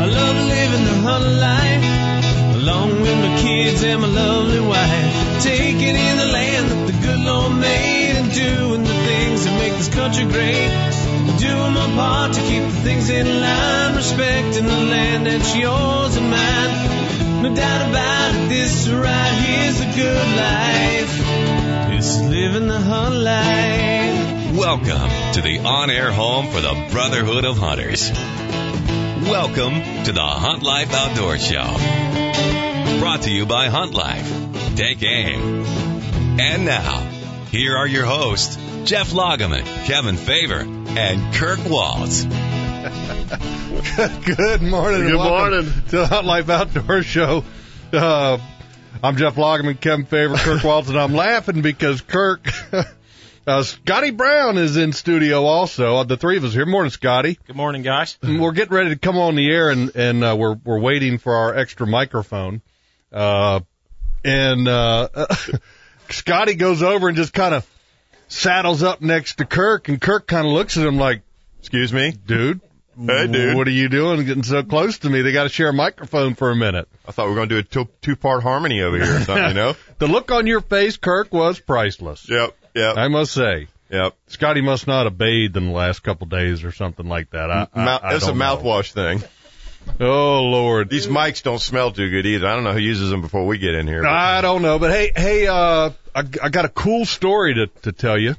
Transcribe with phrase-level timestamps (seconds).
[0.00, 5.42] I love living the hunt life, along with my kids and my lovely wife.
[5.42, 9.72] Taking in the land that the good Lord made and doing the things that make
[9.72, 10.70] this country great.
[11.40, 16.30] Doing my part to keep the things in line, respecting the land that's yours and
[16.30, 17.42] mine.
[17.42, 21.98] No doubt about it, this right here's a good life.
[21.98, 24.56] Is living the hunt life.
[24.56, 28.12] Welcome to the on air home for the Brotherhood of Hunters.
[29.28, 31.62] Welcome to the Hunt Life Outdoor Show.
[32.98, 34.26] Brought to you by Hunt Life.
[34.74, 35.64] Take aim.
[36.40, 37.00] And now,
[37.50, 42.24] here are your hosts, Jeff Loggeman, Kevin Favor, and Kirk Waltz.
[44.24, 45.02] Good morning.
[45.02, 45.64] Good welcome morning.
[45.88, 47.44] to the Hunt Life Outdoor Show.
[47.92, 48.38] Uh,
[49.02, 52.48] I'm Jeff Loggeman, Kevin Favor, Kirk Waltz, and I'm laughing because Kirk,
[53.48, 55.96] uh, Scotty Brown is in studio also.
[55.96, 56.66] Uh, The three of us here.
[56.66, 57.38] Morning, Scotty.
[57.46, 58.18] Good morning, guys.
[58.22, 61.34] We're getting ready to come on the air, and and uh, we're we're waiting for
[61.34, 62.62] our extra microphone.
[63.12, 63.60] Uh,
[64.24, 65.08] and uh,
[66.10, 67.66] Scotty goes over and just kind of
[68.28, 71.22] saddles up next to Kirk, and Kirk kind of looks at him like,
[71.60, 72.12] Excuse me.
[72.26, 72.60] dude.
[73.00, 73.56] Hey, dude.
[73.56, 75.22] What are you doing getting so close to me?
[75.22, 76.88] They got to share a microphone for a minute.
[77.06, 79.48] I thought we were going to do a two, two-part harmony over here or something,
[79.48, 79.76] you know?
[79.98, 82.28] The look on your face, Kirk, was priceless.
[82.28, 83.66] Yep, yep, I must say.
[83.90, 84.14] yep.
[84.28, 87.50] Scotty must not have bathed in the last couple of days or something like that.
[87.50, 89.22] I, I, I it's a mouthwash thing.
[90.00, 90.90] Oh, Lord.
[90.90, 92.46] These mics don't smell too good either.
[92.46, 94.02] I don't know who uses them before we get in here.
[94.02, 97.66] but- I don't know, but hey, hey, uh, I, I got a cool story to,
[97.82, 98.34] to tell you.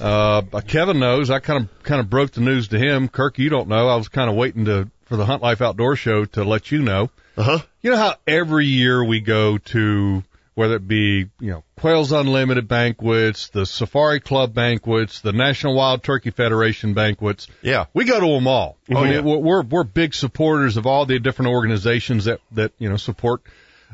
[0.00, 1.30] Uh, Kevin knows.
[1.30, 3.08] I kind of, kind of broke the news to him.
[3.08, 3.88] Kirk, you don't know.
[3.88, 6.82] I was kind of waiting to, for the Hunt Life Outdoor Show to let you
[6.82, 7.10] know.
[7.36, 7.58] Uh-huh.
[7.82, 10.22] You know how every year we go to,
[10.58, 16.02] whether it be, you know, Quails Unlimited banquets, the Safari Club banquets, the National Wild
[16.02, 17.46] Turkey Federation banquets.
[17.62, 17.84] Yeah.
[17.94, 18.76] We go to them all.
[18.92, 19.20] Oh, yeah.
[19.20, 23.42] we're, we're, big supporters of all the different organizations that, that, you know, support,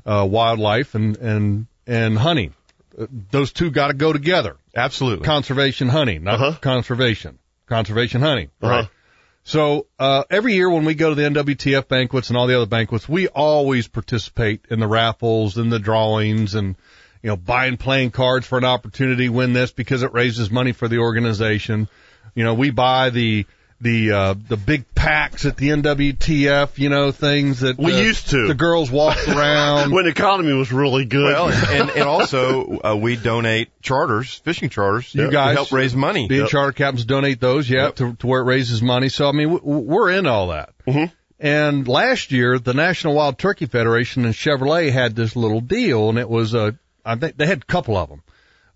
[0.07, 2.55] uh, wildlife and, and, and hunting.
[3.31, 4.57] Those two got to go together.
[4.75, 5.27] Absolutely.
[5.27, 6.59] Conservation hunting, not Uh-huh.
[6.63, 7.39] conservation.
[7.67, 8.49] Conservation hunting.
[8.63, 8.87] Uh-huh.
[9.45, 12.67] So uh, every year when we go to the NWTF banquets and all the other
[12.67, 16.77] banquets, we always participate in the raffles and the drawings and
[17.23, 20.73] you know buying playing cards for an opportunity to win this because it raises money
[20.73, 21.89] for the organization.
[22.35, 23.47] You know, we buy the
[23.81, 28.31] the uh, the big packs at the NWTF, you know, things that We uh, used
[28.31, 28.47] to.
[28.49, 29.91] the girls walked around.
[29.93, 31.25] when the economy was really good.
[31.35, 35.15] Well, and, and also, uh, we donate charters, fishing charters.
[35.15, 36.29] You to guys help raise money.
[36.29, 37.97] Being charter captains donate those, yeah, Yep.
[37.97, 39.09] to, to where it raises money.
[39.09, 40.71] So I mean, w- w- we're in all that.
[40.87, 41.11] Mhm.
[41.41, 46.19] And last year, the National Wild Turkey Federation and Chevrolet had this little deal, and
[46.19, 48.23] it was a, I think they had a couple of them.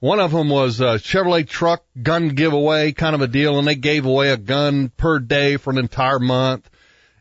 [0.01, 3.75] One of them was a Chevrolet truck gun giveaway kind of a deal, and they
[3.75, 6.69] gave away a gun per day for an entire month.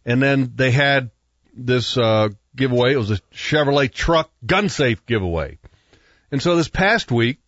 [0.06, 1.10] And then they had
[1.56, 2.94] this uh, giveaway.
[2.94, 5.58] It was a Chevrolet truck gun safe giveaway.
[6.32, 7.40] And so this past week,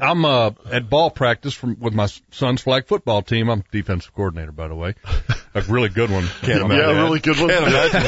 [0.00, 3.48] I'm uh, at ball practice from with my son's flag football team.
[3.50, 4.94] I'm defensive coordinator, by the way,
[5.54, 6.28] a really good one.
[6.42, 6.78] Can't Yeah, imagine.
[6.96, 7.48] yeah, really good one.
[7.48, 8.02] Can't imagine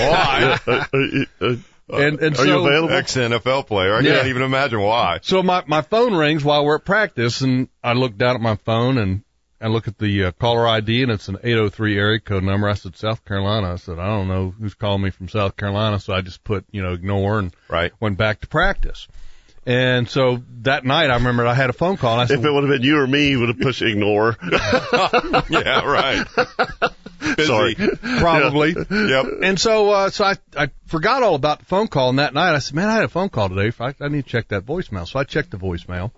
[1.41, 1.57] why.
[1.93, 2.95] And and Are you so available?
[2.95, 3.95] Ex NFL player.
[3.97, 4.15] I Yeah.
[4.17, 5.19] can't even imagine why.
[5.23, 8.57] so my my phone rings while we're at practice, and I look down at my
[8.57, 9.23] phone and
[9.63, 12.67] I look at the uh, caller ID, and it's an 803 area code number.
[12.69, 13.75] I said South Carolina.
[13.75, 16.65] I said I don't know who's calling me from South Carolina, so I just put
[16.71, 17.93] you know ignore and Right.
[18.01, 19.07] went back to practice.
[19.67, 22.15] And so that night, I remember I had a phone call.
[22.15, 23.83] And I said, If it would have been you or me, you would have pushed
[23.83, 24.37] ignore.
[24.43, 26.27] yeah, right.
[27.45, 27.75] Sorry.
[27.75, 28.75] probably.
[28.75, 29.27] Yep.
[29.43, 32.09] And so, uh, so I, I forgot all about the phone call.
[32.09, 33.71] And that night I said, man, I had a phone call today.
[33.79, 35.07] I, I need to check that voicemail.
[35.07, 36.13] So I checked the voicemail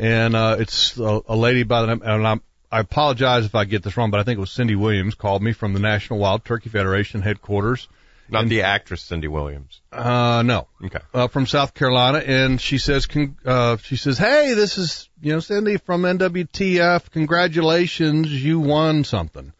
[0.00, 2.42] and, uh, it's a, a lady by the name, and I'm,
[2.72, 5.42] I apologize if I get this wrong, but I think it was Cindy Williams called
[5.42, 7.88] me from the National Wild Turkey Federation headquarters.
[8.32, 9.80] Not the actress Cindy Williams.
[9.92, 10.98] Uh, no, Okay.
[11.14, 15.32] uh, from South Carolina, and she says, con- uh, she says, hey, this is, you
[15.32, 17.10] know, Cindy from NWTF.
[17.10, 19.52] Congratulations, you won something.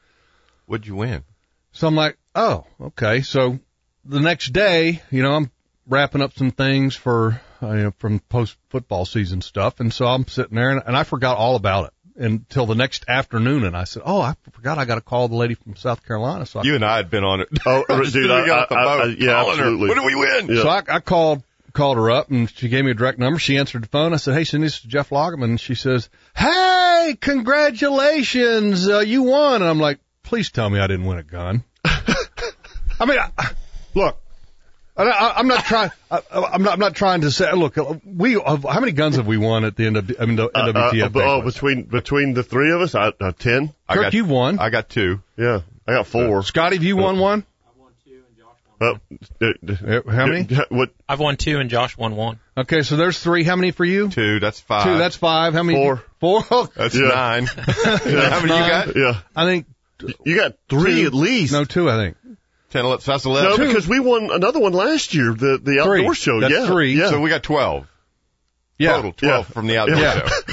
[0.66, 1.24] What'd you win?
[1.72, 3.22] So I'm like, oh, okay.
[3.22, 3.58] So
[4.04, 5.50] the next day, you know, I'm
[5.86, 9.80] wrapping up some things for, uh, you know, from post football season stuff.
[9.80, 13.04] And so I'm sitting there and, and I forgot all about it until the next
[13.08, 13.64] afternoon.
[13.64, 16.46] And I said, oh, I forgot I got to call the lady from South Carolina.
[16.46, 17.48] So I, You and I had been on it.
[17.66, 19.88] Oh, dude, as we got I- the I- boat, I- yeah, calling her, absolutely.
[19.88, 20.46] What do we win?
[20.48, 20.62] Yeah.
[20.62, 23.38] so I, I called, called her up and she gave me a direct number.
[23.38, 24.12] She answered the phone.
[24.12, 25.44] I said, Hey, Cindy, this is Jeff Loggeman.
[25.50, 28.88] And she says, Hey, congratulations.
[28.88, 29.62] Uh, you won.
[29.62, 31.64] And I'm like, please tell me I didn't win a gun.
[31.84, 33.50] I mean, I,
[33.94, 34.20] look,
[35.00, 35.90] I, I, I'm not trying.
[36.10, 36.20] I,
[36.52, 36.72] I'm not.
[36.74, 37.52] I'm not trying to say.
[37.52, 38.34] Look, we.
[38.34, 40.10] How many guns have we won at the end of?
[40.20, 41.16] I mean, the Uh, uh, NWTF.
[41.16, 43.72] oh, between between the three of us, I, uh, ten.
[43.88, 44.58] I Kirk, got, you won.
[44.58, 45.22] I got two.
[45.36, 46.42] Yeah, I got four.
[46.42, 47.44] Scotty, have you won one?
[47.66, 48.22] I won two,
[48.80, 49.02] and
[49.42, 50.44] Uh, uh, Uh, How many?
[50.70, 50.90] What?
[51.08, 52.38] I've won two and Josh won one.
[52.56, 53.42] Okay, so there's three.
[53.44, 54.08] How many for you?
[54.10, 54.84] Two, that's five.
[54.84, 54.98] Two.
[54.98, 55.54] That's five.
[55.54, 55.78] How many?
[55.78, 56.02] Four.
[56.20, 56.42] Four.
[56.76, 57.08] That's Yeah.
[57.08, 57.46] nine.
[57.46, 58.96] How many you got?
[58.96, 59.20] Yeah.
[59.34, 59.66] I think
[60.24, 61.06] You got three Two.
[61.06, 61.52] at least.
[61.52, 61.88] no two.
[61.90, 62.16] I think
[62.70, 63.66] Ten, eleven, so that's No, eleven.
[63.68, 66.00] because we won another one last year, the the Three.
[66.00, 66.40] outdoor show.
[66.40, 66.94] That's yeah, three.
[66.98, 67.10] Yeah.
[67.10, 67.86] So we got twelve
[68.78, 68.92] yeah.
[68.96, 69.12] total.
[69.12, 69.52] Twelve Yeah.
[69.52, 70.26] from the outdoor Yeah.
[70.28, 70.36] show.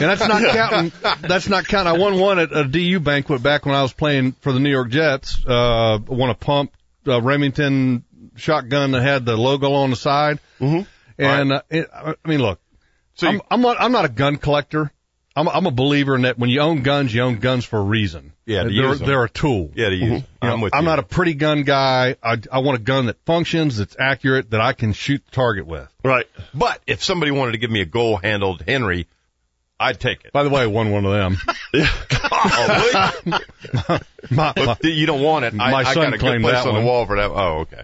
[0.00, 0.92] And that's not counting.
[1.22, 1.92] That's not counting.
[1.92, 4.70] I won one at a DU banquet back when I was playing for the New
[4.70, 5.44] York Jets.
[5.44, 6.70] Uh, won a pump
[7.08, 8.04] uh, Remington
[8.36, 10.38] shotgun that had the logo on the side.
[10.60, 10.86] Mhm.
[11.18, 12.60] And uh, it, I mean, look,
[13.14, 14.92] So I'm I'm not, I'm not a gun collector.
[15.34, 17.82] I'm I'm a believer in that when you own guns, you own guns for a
[17.82, 18.32] reason.
[18.48, 19.06] Yeah, to they're use 'em.
[19.06, 19.70] they're a tool.
[19.74, 20.02] yeah, to use.
[20.02, 20.46] You know, mm-hmm.
[20.46, 20.88] I'm with I'm you.
[20.88, 22.16] not a pretty gun guy.
[22.22, 25.66] I I want a gun that functions, that's accurate, that I can shoot the target
[25.66, 25.86] with.
[26.02, 26.26] right.
[26.54, 29.06] But if somebody wanted to give me a goal handled Henry,
[29.78, 30.32] I'd take it.
[30.32, 31.36] By the way, I won one of them.
[32.40, 33.40] Oh, my,
[34.30, 35.54] my, Look, you don't want it.
[35.54, 36.82] I, My I son got a good claimed place that on one.
[36.82, 37.30] the wall for that.
[37.30, 37.82] Oh, okay.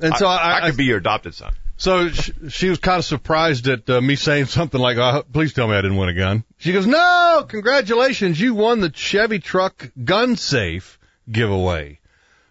[0.00, 1.52] and so I, I, could be your adopted son.
[1.82, 5.52] So she, she was kind of surprised at uh, me saying something like, oh, "Please
[5.52, 9.40] tell me I didn't win a gun." She goes, "No, congratulations, you won the Chevy
[9.40, 11.98] truck gun safe giveaway.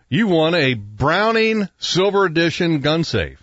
[0.10, 3.41] You won a Browning Silver Edition gun safe."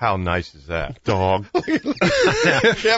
[0.00, 1.04] How nice is that?
[1.04, 1.44] Dog.
[1.54, 1.82] yeah,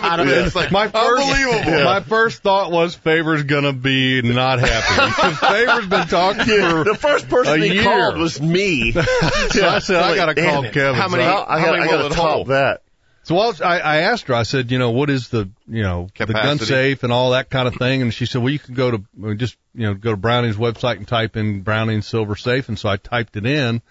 [0.00, 1.84] but it's like My first, unbelievable.
[1.84, 6.84] my first thought was Favor's gonna be not happy because Favor's been talking for.
[6.84, 7.82] the first person a he year.
[7.82, 8.92] called was me.
[8.92, 10.72] So I said, I gotta Damn call it.
[10.72, 10.94] Kevin.
[10.94, 12.46] How many- So I, I How got, many I got will to it top hold?
[12.48, 12.82] that.
[13.24, 14.34] So I, I, I asked her.
[14.34, 17.50] I said, you know, what is the, you know, the gun safe and all that
[17.50, 18.02] kind of thing?
[18.02, 20.56] And she said, well, you can go to uh, just, you know, go to Browning's
[20.56, 22.68] website and type in Browning Silver Safe.
[22.68, 23.82] And so I typed it in,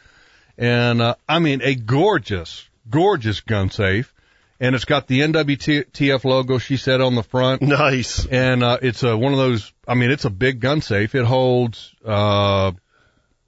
[0.58, 4.14] and uh, I mean, a gorgeous, gorgeous gun safe,
[4.60, 6.58] and it's got the NWTF logo.
[6.60, 8.26] She said on the front, Nice.
[8.28, 9.74] and uh, it's a one of those.
[9.88, 11.16] I mean, it's a big gun safe.
[11.16, 12.72] It holds, uh,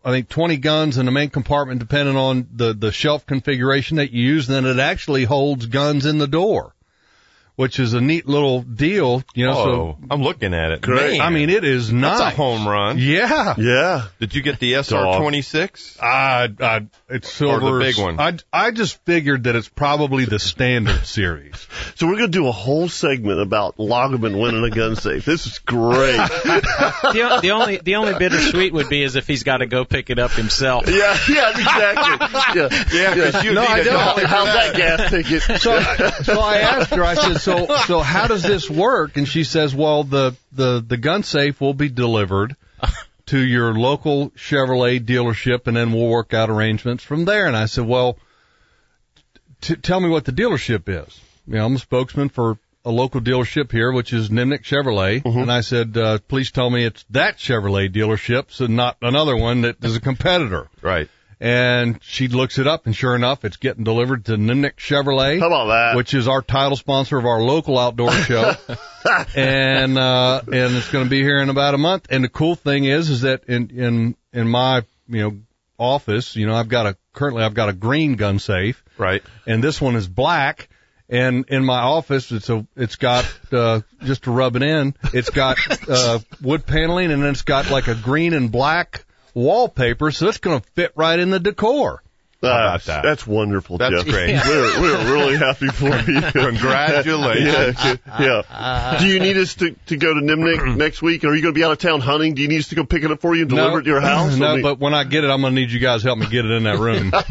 [0.05, 4.11] I think, 20 guns in the main compartment, depending on the the shelf configuration that
[4.11, 4.47] you use.
[4.47, 6.73] Then it actually holds guns in the door,
[7.55, 9.23] which is a neat little deal.
[9.35, 10.81] You know, Oh, I'm looking at it.
[10.81, 11.17] Great.
[11.17, 12.19] so I mean, it is nice.
[12.19, 12.97] a home run.
[12.97, 13.55] Yeah.
[13.57, 14.07] Yeah.
[14.19, 16.01] Did you get the SR26?
[16.01, 17.67] I, I, it's silver.
[17.67, 18.19] Or the big one?
[18.19, 21.67] I, I just figured that it's probably the standard series.
[21.95, 25.25] So we're going to do a whole segment about Lagerman winning a gun safe.
[25.25, 26.19] This is great.
[27.13, 30.09] The, the only the only bittersweet would be is if he's got to go pick
[30.09, 30.87] it up himself.
[30.87, 32.59] yeah, yeah, exactly.
[32.59, 33.13] Yeah.
[33.15, 34.23] Yeah, 'cause you No, need I a don't.
[34.25, 34.73] How's that.
[34.73, 35.41] that gas ticket?
[35.61, 35.79] So,
[36.23, 37.03] so I asked her.
[37.03, 40.97] I said, "So, so how does this work?" And she says, "Well, the the the
[40.97, 42.55] gun safe will be delivered
[43.27, 47.65] to your local Chevrolet dealership, and then we'll work out arrangements from there." And I
[47.65, 48.17] said, "Well,
[49.61, 51.19] t- tell me what the dealership is.
[51.47, 55.51] You know, I'm a spokesman for a local dealership here, which is Nimnik Chevrolet, and
[55.51, 59.83] I said, uh, please tell me it's that Chevrolet dealership, so not another one that
[59.83, 61.09] is a competitor." Right.
[61.43, 65.47] And she looks it up, and sure enough, it's getting delivered to Nimnik Chevrolet How
[65.47, 65.97] about that?
[65.97, 68.53] which is our title sponsor of our local outdoor show.
[69.35, 72.07] and uh and it's going to be here in about a month.
[72.09, 75.37] And the cool thing is is that in in in my, you know,
[75.77, 79.21] office, you know, I've got a currently I've got a green gun safe Right.
[79.45, 80.69] and this one is black.
[81.09, 85.29] And in my office, it's a, it's got, uh, just to rub it in, it's
[85.29, 85.57] got,
[85.89, 90.11] uh, wood paneling and then it's got like a green and black wallpaper.
[90.11, 92.02] So it's going to fit right in the decor.
[92.43, 93.03] About That's, that?
[93.03, 94.05] that's wonderful, That's Jeff.
[94.07, 94.39] great.
[94.45, 96.21] We're, we're really happy for you.
[96.21, 97.77] Congratulations.
[97.83, 98.97] Yeah, yeah.
[98.99, 101.23] Do you need us to, to go to Nimnik next week?
[101.23, 102.33] Are you going to be out of town hunting?
[102.35, 103.89] Do you need us to go pick it up for you and deliver it to
[103.89, 104.37] your house?
[104.43, 106.07] No, I mean- but when I get it, I'm going to need you guys to
[106.09, 107.11] help me get it in that room.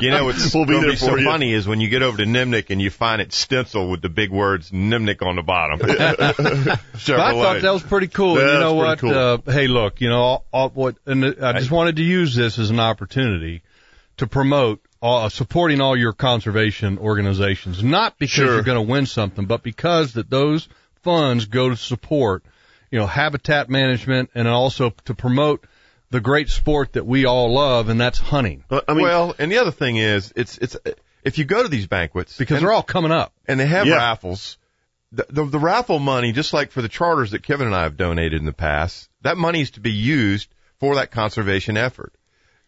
[0.00, 1.24] You know what's We'll gonna there be so you.
[1.24, 4.08] funny is when you get over to Nimnik and you find it stenciled with the
[4.08, 5.80] big words Nimnik on the bottom.
[5.80, 8.38] But I thought that was pretty cool.
[8.38, 9.00] Yeah, you know what?
[9.00, 12.02] that's pretty Uh, hey, look, you know, all, all, what, and I just wanted to
[12.02, 13.62] use this as an opportunity
[14.20, 18.54] to promote uh, supporting all your conservation organizations, not because Sure.
[18.54, 20.68] you're going to win something, but because that those
[21.02, 22.44] funds go to support,
[22.90, 25.64] you know, habitat management and also to promote
[26.10, 28.64] the great sport that we all love, and that's hunting.
[28.70, 30.76] I mean, well, and the other thing is, it's it's
[31.24, 33.32] if you go to these banquets Because and, they're all coming up.
[33.46, 33.96] and they have Yeah.
[33.96, 34.58] raffles,
[35.12, 37.96] the, the the raffle money, just like for the charters that Kevin and I have
[37.96, 40.48] donated in the past, that money is to be used
[40.78, 42.12] for that conservation effort.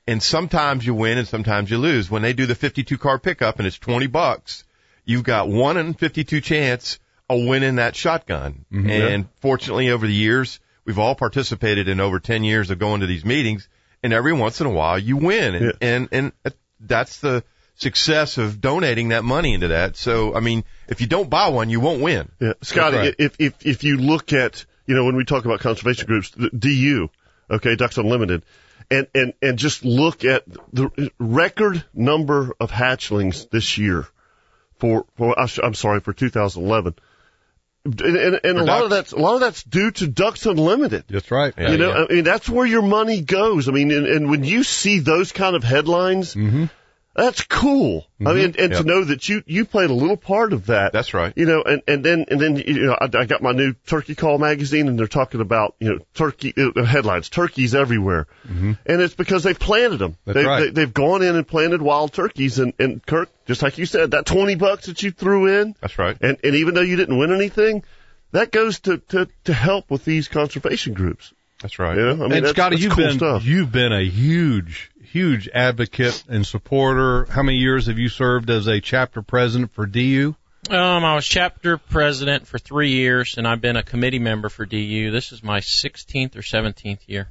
[0.07, 2.11] And sometimes you win and sometimes you lose.
[2.11, 4.65] When they do the 52 car pickup and it's 20 bucks,
[5.05, 6.99] you've got one in 52 chance
[7.31, 8.65] of winning that shotgun.
[8.73, 8.91] Mm-hmm.
[8.91, 13.07] And fortunately over the years, we've all participated in over 10 years of going to
[13.07, 13.69] these meetings
[14.03, 15.55] and every once in a while you win.
[15.55, 15.73] And, Yeah.
[15.81, 16.33] and, and
[16.81, 17.45] that's the
[17.77, 19.97] success of donating that money into that.
[19.97, 22.29] So, I mean, if you don't buy one, you won't win.
[22.41, 23.15] Yeah, Scotty, right.
[23.19, 26.51] if if if you look at you know when we talk about conservation groups, the
[26.51, 27.09] DU,
[27.51, 28.43] okay, Ducks Unlimited,
[28.93, 34.07] and, and, and just look at the record number of hatchlings this year
[34.79, 36.95] for, for, I'm sorry, for 2011.
[37.85, 41.05] And, and, and a lot of that's, a lot of that's due to Ducks Unlimited.
[41.09, 41.53] That's right.
[41.59, 43.69] you know, I mean, that's where your money goes.
[43.69, 46.67] I mean, and, and when you see those kind of headlines, Mm-hmm.
[47.15, 48.07] That's cool.
[48.25, 50.93] I mean, and to know that you, you played a little part of that.
[50.93, 51.33] That's right.
[51.37, 54.15] You know, and, and then, and then, you know, I, I got my new Turkey
[54.15, 58.29] Call magazine and they're talking about, you know, turkey, uh, headlines, turkeys everywhere.
[58.87, 60.13] And it's because they've planted them.
[60.13, 60.21] Mm-hmm.
[60.25, 60.61] That's they, right.
[60.61, 64.13] they, they've gone in and planted wild turkeys and, and Kirk, just like you said,
[64.13, 65.75] that 20 bucks that you threw in.
[65.81, 66.17] That's right.
[66.21, 67.83] And, and even though you didn't win anything,
[68.31, 71.35] that goes to, to, to help with these conservation groups.
[71.63, 71.97] That's right.
[71.97, 73.45] You know, I mean, and that's, Scotty, that's you've cool been stuff.
[73.45, 77.27] you've been a huge, huge advocate and supporter.
[77.27, 80.35] How many years have you served as a chapter president for DU?
[80.71, 84.65] Um, I was chapter president for three years, and I've been a committee member for
[84.65, 85.11] DU.
[85.11, 87.29] This is my 16th or 17th year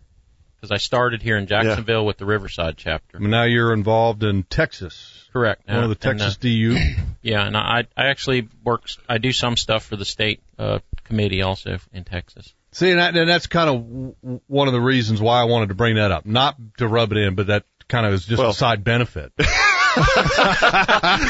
[0.56, 3.20] because I started here in Jacksonville with the Riverside chapter.
[3.20, 5.68] Now you're involved in Texas, Correct.
[5.68, 6.78] one of the And, uh, Texas DU.
[7.24, 8.86] Yeah, and I I actually work.
[9.08, 12.52] I do some stuff for the state uh, committee also in Texas.
[12.72, 13.76] See, and, that, and that's kind of
[14.24, 16.26] w- one of the reasons why I wanted to bring that up.
[16.26, 19.32] Not to rub it in, but that kind of is just Well- a side benefit.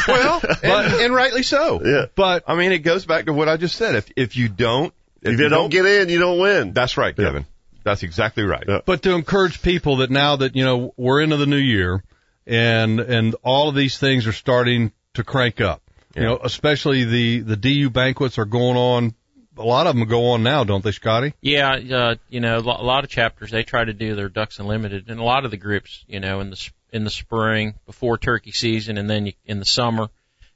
[0.07, 1.81] well, and, and rightly so.
[1.83, 2.05] Yeah.
[2.15, 3.95] But I mean, it goes back to what I just said.
[3.95, 6.73] If if you don't, If you don't get in, you don't win.
[6.73, 7.45] that's right, Kevin.
[7.83, 8.63] That's exactly right.
[8.67, 8.81] Yeah.
[8.85, 12.03] but to encourage people that now that you know we're into the new year
[12.45, 15.81] and and all of these things are starting to crank up
[16.15, 19.15] you know especially the the du banquets are going on
[19.57, 22.61] a lot of them go on now don't they scotty Yeah, uh, you know, a
[22.61, 25.57] lot of chapters they try to do their Ducks Unlimited, and a lot of the
[25.57, 29.65] groups, you know, in the in the spring before turkey season, and then in the
[29.65, 30.09] summer,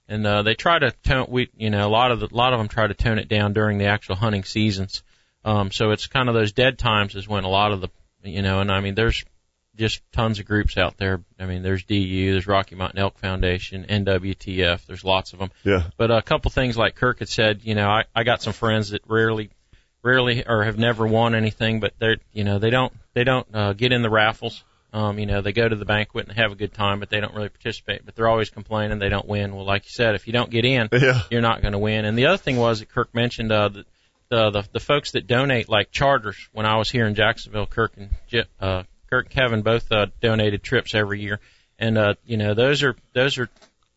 [0.07, 1.27] and uh, they try to tone.
[1.29, 3.27] We, you know, a lot of the, a lot of them try to tone it
[3.27, 5.03] down during the actual hunting seasons.
[5.43, 7.89] Um, so it's kind of those dead times is when a lot of the,
[8.23, 9.23] you know, and I mean, there's
[9.77, 11.21] just tons of groups out there.
[11.39, 15.51] I mean, there's DU, there's Rocky Mountain Elk Foundation, NWTF, there's lots of them.
[15.63, 15.83] Yeah.
[15.97, 18.91] But a couple things like Kirk had said, you know, I, I got some friends
[18.91, 19.49] that rarely,
[20.03, 23.73] rarely or have never won anything, but they're, you know, they don't, they don't uh,
[23.73, 24.63] get in the raffles.
[24.93, 27.19] Um, you know, they go to the banquet and have a good time, but they
[27.19, 28.05] don't really participate.
[28.05, 29.53] But they're always complaining they don't win.
[29.53, 31.19] Well, like you said, if you don't get in, Yeah.
[31.29, 32.05] you're not going to win.
[32.05, 33.85] And the other thing was that Kirk mentioned uh, the,
[34.29, 36.37] the the the folks that donate like charters.
[36.53, 38.83] When I was here in Jacksonville, Kirk and Je- uh,
[39.23, 41.39] Kirk Kevin both uh, donated trips every year,
[41.79, 43.49] and uh, you know those are those are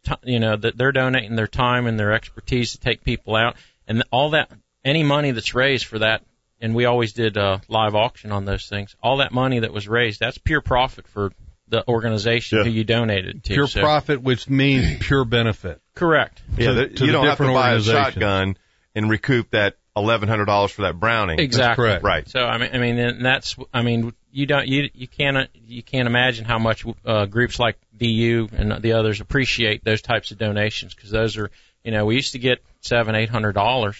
[0.04, 3.56] t- you know that they're donating their time and their expertise to take people out,
[3.86, 4.50] and all that
[4.84, 6.22] any money that's raised for that.
[6.60, 8.96] And we always did uh, live auction on those things.
[9.00, 11.30] All that money that was raised, that's pure profit for
[11.68, 12.64] the organization Yeah.
[12.64, 13.54] who you donated to.
[13.54, 16.42] pure So- profit which means pure benefit Correct.
[16.56, 18.56] Yeah, to- there- to you the don't have to buy a shotgun
[18.94, 21.38] and recoup that eleven hundred dollars for that Browning.
[21.38, 21.84] Exactly.
[21.84, 22.04] correct.
[22.04, 22.28] Right.
[22.28, 25.82] So I mean, I mean, and that's, I mean, you don't, you you can't, you
[25.82, 30.38] can't imagine how much uh, groups like DU and the others appreciate those types of
[30.38, 31.50] donations because those are,
[31.84, 33.96] you know, we used to get seven, eight hundred dollars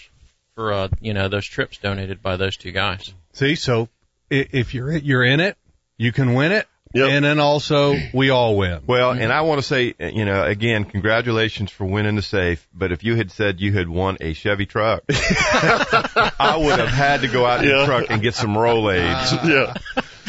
[0.55, 3.13] for, uh, you know, those trips donated by those two guys.
[3.33, 3.89] see so
[4.31, 5.57] i- if you're you're in it
[5.97, 7.09] you can win it Yep.
[7.11, 10.85] and then also we all win Well, and I want to say, you know, again,
[10.85, 12.67] congratulations for winning the safe.
[12.73, 17.21] But if you had said you had won a Chevy truck, I would have had
[17.21, 17.79] to go out in Yeah.
[17.81, 19.43] the truck and get some Rolaids.
[19.47, 19.73] yeah.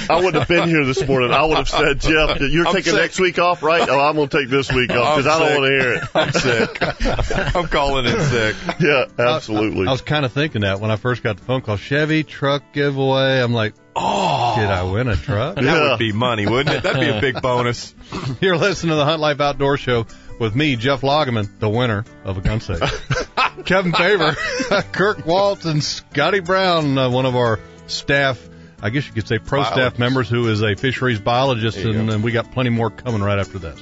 [0.09, 1.31] I wouldn't have been here this morning.
[1.31, 3.01] I would have said, Jeff, you're I'm taking sick.
[3.03, 3.87] next week off, right?
[3.89, 6.03] Oh, I'm going to take this week off because I don't want to hear it.
[6.15, 7.55] I'm sick.
[7.57, 8.57] I'm calling it sick.
[8.81, 9.87] Yeah, absolutely.
[9.87, 12.63] I was kind of thinking that when I first got the phone call Chevy truck
[12.73, 15.91] giveaway I'm like oh did I win a truck That Yeah.
[15.91, 16.83] would be money, wouldn't it?
[16.83, 17.95] That'd be a big bonus.
[18.41, 20.07] You're listening to the Hunt Life Outdoor Show
[20.39, 22.81] with me, Jeff Loggeman, the winner of a gun safe.
[23.65, 24.33] Kevin Favor,
[24.93, 28.49] Kirk Waltz, and Scotty Brown, uh, one of our staff,
[28.83, 32.25] I guess you could say pro staff members, who is a fisheries biologist, and, and
[32.25, 33.79] we got plenty more coming right after this.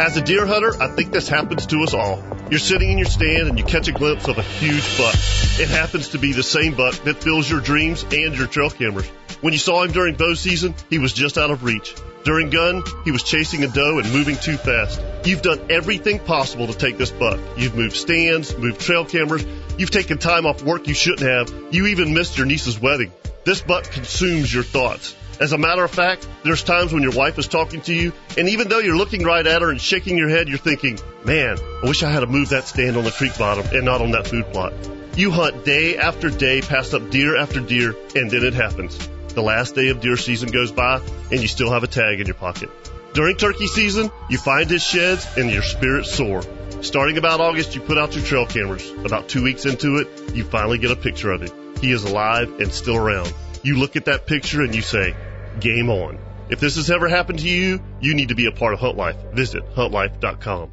[0.00, 2.22] As a deer hunter, I think this happens to us all.
[2.50, 5.14] You're sitting in your stand and you catch a glimpse of a huge buck.
[5.58, 9.08] It happens to be the same buck that fills your dreams and your trail cameras.
[9.40, 11.96] When you saw him during bow season, he was just out of reach.
[12.22, 15.00] During gun, he was chasing a doe and moving too fast.
[15.24, 17.40] You've done everything possible to take this buck.
[17.56, 19.44] You've moved stands, moved trail cameras,
[19.78, 23.12] you've taken time off work you shouldn't have, you even missed your niece's wedding.
[23.44, 25.16] This buck consumes your thoughts.
[25.40, 28.48] As a matter of fact, there's times when your wife is talking to you, and
[28.48, 31.86] even though you're looking right at her and shaking your head, you're thinking, man, I
[31.86, 34.26] wish I had to move that stand on the creek bottom and not on that
[34.26, 34.72] food plot.
[35.16, 38.98] You hunt day after day, pass up deer after deer, and then it happens.
[39.28, 42.26] The last day of deer season goes by, and you still have a tag in
[42.26, 42.70] your pocket.
[43.14, 46.42] During turkey season, you find his sheds and your spirits soar.
[46.82, 48.90] Starting about August, you put out your trail cameras.
[49.04, 51.76] About two weeks into it, you finally get a picture of him.
[51.80, 53.32] He is alive and still around.
[53.62, 55.16] You look at that picture and you say,
[55.60, 56.18] game on.
[56.50, 58.96] If this has ever happened to you, you need to be a part of Hunt
[58.96, 59.16] Life.
[59.34, 60.70] Visit huntlife.com.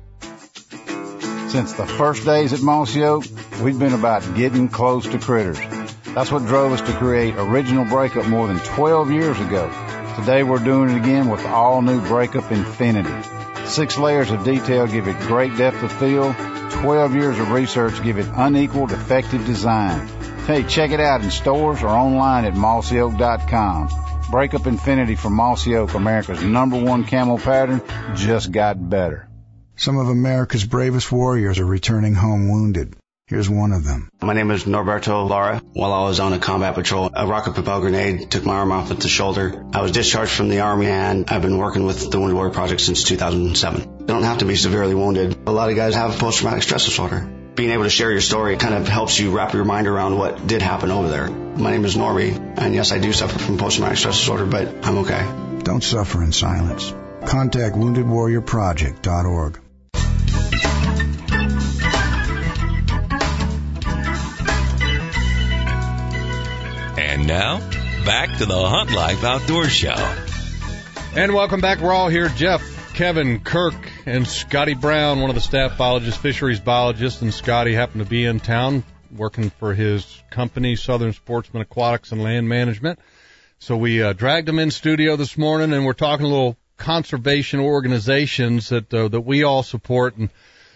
[1.49, 3.25] Since the first days at Mossy Oak,
[3.61, 5.59] we've been about getting close to critters.
[6.13, 9.69] That's what drove us to create Original Breakup more than 12 years ago.
[10.17, 13.11] Today we're doing it again with all new Breakup Infinity.
[13.65, 16.35] Six layers of detail give it great depth of field.
[16.71, 20.07] 12 years of research give it unequaled effective design.
[20.45, 24.04] Hey, check it out in stores or online at mossyoak.com.
[24.35, 27.81] Breakup Infinity from Mossy Oak, America's number one camo pattern,
[28.15, 29.29] just got better.
[29.77, 32.97] Some of America's bravest warriors are returning home wounded.
[33.27, 34.09] Here's one of them.
[34.21, 35.61] My name is Norberto Lara.
[35.71, 38.91] While I was on a combat patrol, a rocket propelled grenade took my arm off
[38.91, 39.63] at the shoulder.
[39.73, 42.81] I was discharged from the Army and I've been working with the Wounded Warrior Project
[42.81, 43.99] since 2007.
[44.01, 45.47] You don't have to be severely wounded.
[45.47, 47.44] A lot of guys have post-traumatic stress disorder.
[47.55, 50.45] Being able to share your story kind of helps you wrap your mind around what
[50.45, 51.29] did happen over there.
[51.29, 54.97] My name is Norby, and yes, I do suffer from post-traumatic stress disorder, but I'm
[54.99, 55.25] okay.
[55.63, 56.93] Don't suffer in silence.
[57.25, 59.61] Contact woundedwarriorproject.org.
[66.97, 67.59] And now,
[68.03, 70.15] back to the Hunt Life Outdoor Show.
[71.15, 71.79] And welcome back.
[71.79, 72.27] We're all here.
[72.27, 77.73] Jeff, Kevin, Kirk, and Scotty Brown, one of the staff biologists, fisheries biologists, and Scotty
[77.73, 78.83] happened to be in town
[79.15, 82.99] working for his company, Southern Sportsman Aquatics and Land Management.
[83.59, 87.59] So we uh, dragged him in studio this morning, and we're talking a little conservation
[87.59, 90.17] organizations that uh, that we all support.
[90.17, 90.29] And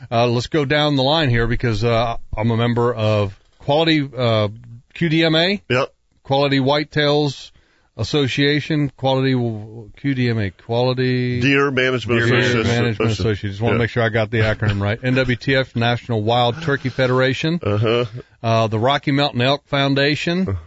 [0.10, 4.48] uh, let's go down the line here because uh, I'm a member of Quality uh,
[4.96, 5.94] QDMA, Yep.
[6.24, 7.52] Quality Whitetails
[8.00, 12.68] Association, Quality QDMA, Quality Deer Management Deer Association.
[12.68, 13.50] Management Association.
[13.50, 13.80] Just want to Yeah.
[13.84, 15.00] make sure I got the acronym right.
[15.02, 18.06] NWTF, National Wild Turkey Federation, Uh-huh.
[18.42, 20.58] uh, the Rocky Mountain Elk Foundation,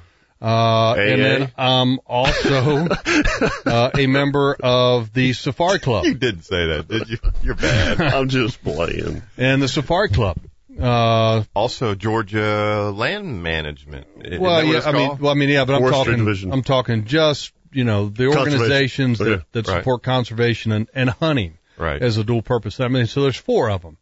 [0.42, 2.88] uh, and then I'm also
[3.66, 7.18] uh, a member of the Safari Club You didn't say that, did you?
[7.42, 8.00] You're bad.
[8.00, 9.22] I'm just playing.
[9.38, 10.36] and the Safari Club.
[10.80, 14.06] Uh, also, Georgia Land Management.
[14.40, 16.52] Well, yeah, I mean, well, I mean, yeah, but I'm Forestry talking, Division.
[16.52, 19.36] I'm talking just, you know, the organizations that, yeah.
[19.52, 19.78] that Right.
[19.78, 21.58] support conservation and, and hunting.
[21.78, 22.00] right.
[22.00, 22.80] as a dual purpose.
[22.80, 23.96] I mean, so there's four of them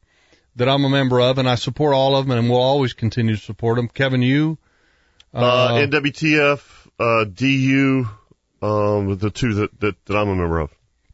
[0.56, 3.36] that I'm a member of, and I support all of them, and we'll always continue
[3.36, 3.88] to support them.
[3.88, 4.58] Kevin, you,
[5.32, 6.60] Uh, NWTF,
[6.98, 8.08] uh, DU,
[8.62, 10.70] um, the two that, that, that I'm a member of.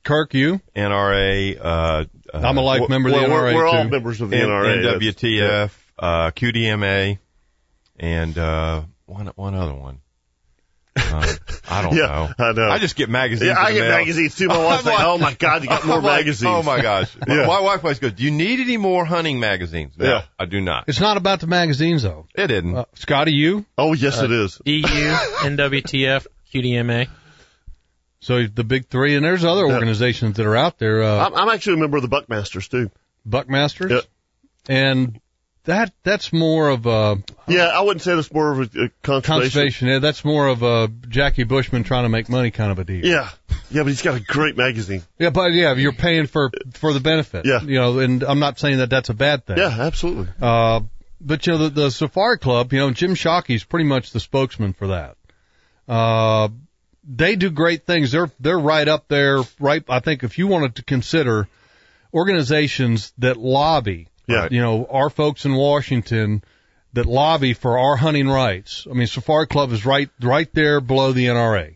[0.06, 0.60] Kirk, you.
[0.74, 1.58] NRA.
[1.60, 4.20] Uh, uh, I'm a life Well, member of the well, NRA we're, we're all members
[4.20, 4.82] of the N- NRA.
[4.82, 7.18] That's- NWTF, uh, QDMA,
[7.98, 10.00] and uh, one one other one.
[10.96, 11.34] Uh,
[11.68, 12.44] I don't Yeah, know.
[12.46, 12.70] I know.
[12.70, 13.48] I just get magazines.
[13.48, 13.90] Yeah, I get mail.
[13.98, 14.46] magazines too.
[14.48, 17.14] My wife's I'm like, "Oh my God, you got more like, magazines." Oh my gosh.
[17.26, 17.46] My- Yeah.
[17.46, 20.22] My wife always goes, "Do you need any more hunting magazines?" No, Yeah.
[20.38, 20.84] I do not.
[20.88, 22.26] It's not about the magazines though.
[22.34, 22.76] It didn't.
[22.76, 23.66] Uh, Scotty, you.
[23.76, 24.56] Oh yes, it is.
[24.64, 27.08] DU, NWTF, QDMA.
[28.26, 31.00] So the big three, and there's other organizations that are out there.
[31.04, 32.90] Uh, I'm, I'm actually a member of the Buckmasters too.
[33.28, 34.04] Buckmasters, Yep.
[34.68, 35.20] and
[35.62, 39.22] that that's more of a Yeah, I wouldn't say that's more of a, a conservation.
[39.22, 39.88] conservation.
[39.88, 43.04] Yeah, that's more of a Jackie Bushman trying to make money kind of a deal.
[43.06, 43.30] Yeah,
[43.70, 45.02] yeah, but he's got a great magazine.
[45.20, 47.46] Yeah, but yeah, you're paying for for the benefit.
[47.46, 47.62] Yeah.
[47.62, 49.58] you know, and I'm not saying that that's a bad thing.
[49.58, 50.28] Yeah, absolutely.
[50.42, 50.80] Uh,
[51.20, 54.72] but you know, the, the Safari Club, you know, Jim Shockey's pretty much the spokesman
[54.72, 55.16] for that.
[55.88, 56.48] Uh,
[57.08, 58.12] they do great things.
[58.12, 59.82] They're, they're right up there, right?
[59.88, 61.48] I think if you wanted to consider
[62.20, 64.48] organizations that lobby, Yeah.
[64.50, 66.42] you know, our folks in Washington
[66.94, 68.86] that lobby for our hunting rights.
[68.90, 71.74] I mean, Safari Club is right, right there below the NRA.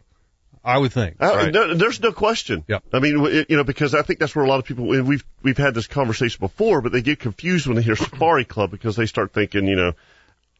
[0.64, 1.16] I would think.
[1.20, 1.52] Uh, Right.
[1.52, 2.64] no, there's no question.
[2.68, 2.84] Yep.
[2.92, 5.06] I mean, w- you know, because I think that's where a lot of people, and
[5.06, 8.70] we've, we've had this conversation before, but they get confused when they hear Safari Club
[8.70, 9.92] because they start thinking, you know,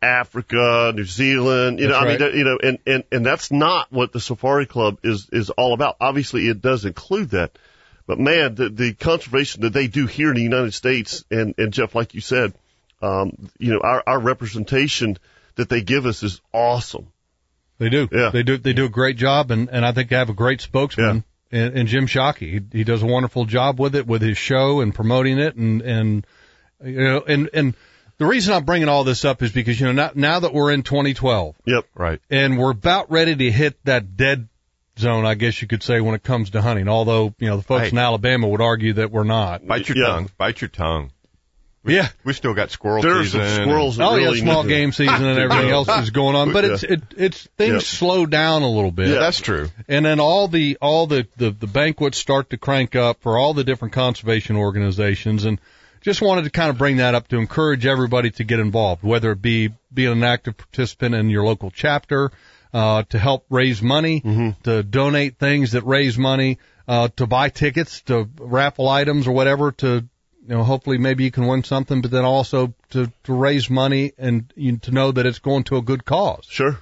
[0.02, 3.92] Africa, New Zealand, you know, That's I mean, you know, and, and, and that's not
[3.92, 5.96] what the Safari Club is, is all about.
[6.00, 7.58] Obviously it does include that,
[8.06, 11.72] but man, the, the conservation that they do here in the United States, and, and
[11.72, 12.54] Jeff, like you said,
[13.02, 15.18] um, you know, our, our representation
[15.56, 17.08] that they give us is awesome.
[17.78, 18.08] They do.
[18.12, 18.30] Yeah.
[18.30, 18.58] They do.
[18.58, 21.76] They do a great job, and and I think they have a great spokesman in,
[21.76, 22.50] in Jim Shockey.
[22.50, 25.80] He, he does a wonderful job with it, with his show and promoting it, and
[25.80, 26.26] and
[26.84, 27.74] you know, and and
[28.20, 30.70] the reason I'm bringing all this up is because you know now now that we're
[30.70, 31.86] in 2012 Yep.
[31.96, 32.20] right.
[32.30, 34.46] and we're about ready to hit that dead
[34.98, 36.86] zone, I guess you could say, when it comes to hunting.
[36.88, 37.88] Although you know the folks Hey.
[37.92, 39.66] in Alabama would argue that we're not.
[39.66, 40.06] Bite your Yeah.
[40.06, 40.30] tongue.
[40.36, 41.10] Bite your tongue.
[41.82, 42.08] Yeah.
[42.24, 43.40] We still got squirrel There are season.
[43.48, 46.10] some squirrels that Oh really yeah, small need to- game season and everything else is
[46.10, 46.72] going on, but Yeah.
[46.74, 47.78] it's it, it's things Yeah.
[47.80, 49.08] slow down a little bit.
[49.08, 49.70] Yeah, that's true.
[49.88, 53.54] And then all the all the, the the banquets start to crank up for all
[53.54, 55.58] the different conservation organizations, and
[56.00, 59.32] just wanted to kind of bring that up to encourage everybody to get involved, whether
[59.32, 62.30] it be being an active participant in your local chapter,
[62.72, 64.20] uh, to help raise money,
[64.62, 66.58] to donate things that raise money,
[66.88, 69.88] uh, to buy tickets, to raffle items or whatever to,
[70.42, 74.12] you know, hopefully maybe you can win something, but then also to, to raise money
[74.18, 76.78] and you, to know that it's going to a good cause Sure.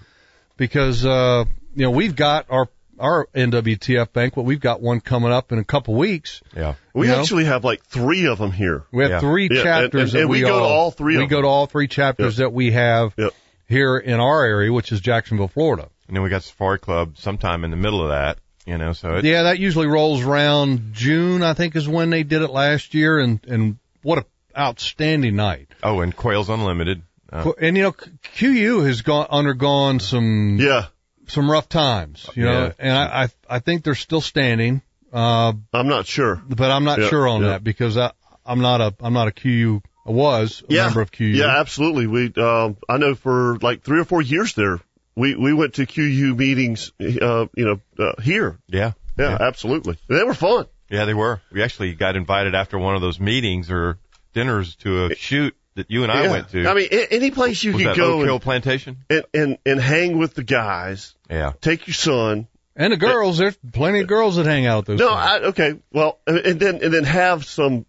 [0.56, 2.68] because, uh, you know, we've got our,
[3.00, 4.44] our NWTF banquet.
[4.46, 6.40] We've got one coming up in a couple weeks.
[6.56, 6.74] Yeah.
[6.94, 7.20] We You know?
[7.20, 8.84] actually have like three of them here.
[8.92, 9.20] We have Yeah.
[9.20, 11.36] three Yeah, and- chapters and- that and we go to all three of We go
[11.36, 11.42] them.
[11.44, 13.32] to all three chapters that we have Yep.
[13.68, 15.88] here in our area, which is Jacksonville, Florida.
[16.06, 19.16] And then we got Safari Club sometime in the middle of that, you know, so
[19.16, 22.94] it, Yeah, that usually rolls around June, I think, is when they did it last
[22.94, 24.24] year, and and what a
[24.58, 25.68] outstanding night.
[25.82, 27.02] oh, and Quails Unlimited.
[27.30, 30.86] Uh, And you know, QU has gone undergone some Yeah.
[31.28, 32.72] Some rough times, you know, Yeah.
[32.78, 36.42] and I I, I think they're still standing, uh, I'm not sure.
[36.48, 37.48] but I'm not Yeah, sure on yeah.
[37.48, 38.12] that because I
[38.44, 40.84] I'm not a I'm not a QU I was a yeah.
[40.86, 41.24] member of QU.
[41.26, 42.06] Yeah, absolutely.
[42.06, 44.80] We, um, I know for like three or four years there,
[45.14, 48.58] we, we went to QU meetings, uh, you know, uh, here.
[48.68, 48.92] yeah.
[49.18, 49.98] Yeah, absolutely.
[50.08, 50.66] They were fun.
[50.88, 51.40] Yeah, they were.
[51.52, 53.98] We actually got invited after one of those meetings or
[54.32, 56.30] dinners to a shoot that you and I Yeah.
[56.30, 56.68] went to.
[56.68, 58.98] I mean, any place you was could go Oak Hill and, Plantation?
[59.10, 61.52] and, and, and hang with the guys, Yeah.
[61.60, 62.46] take your son.
[62.76, 64.98] And the girls, there's plenty of girls that hang out at those.
[65.00, 65.18] No, things.
[65.20, 65.74] I, okay.
[65.92, 67.86] Well, and, and then, and then have some,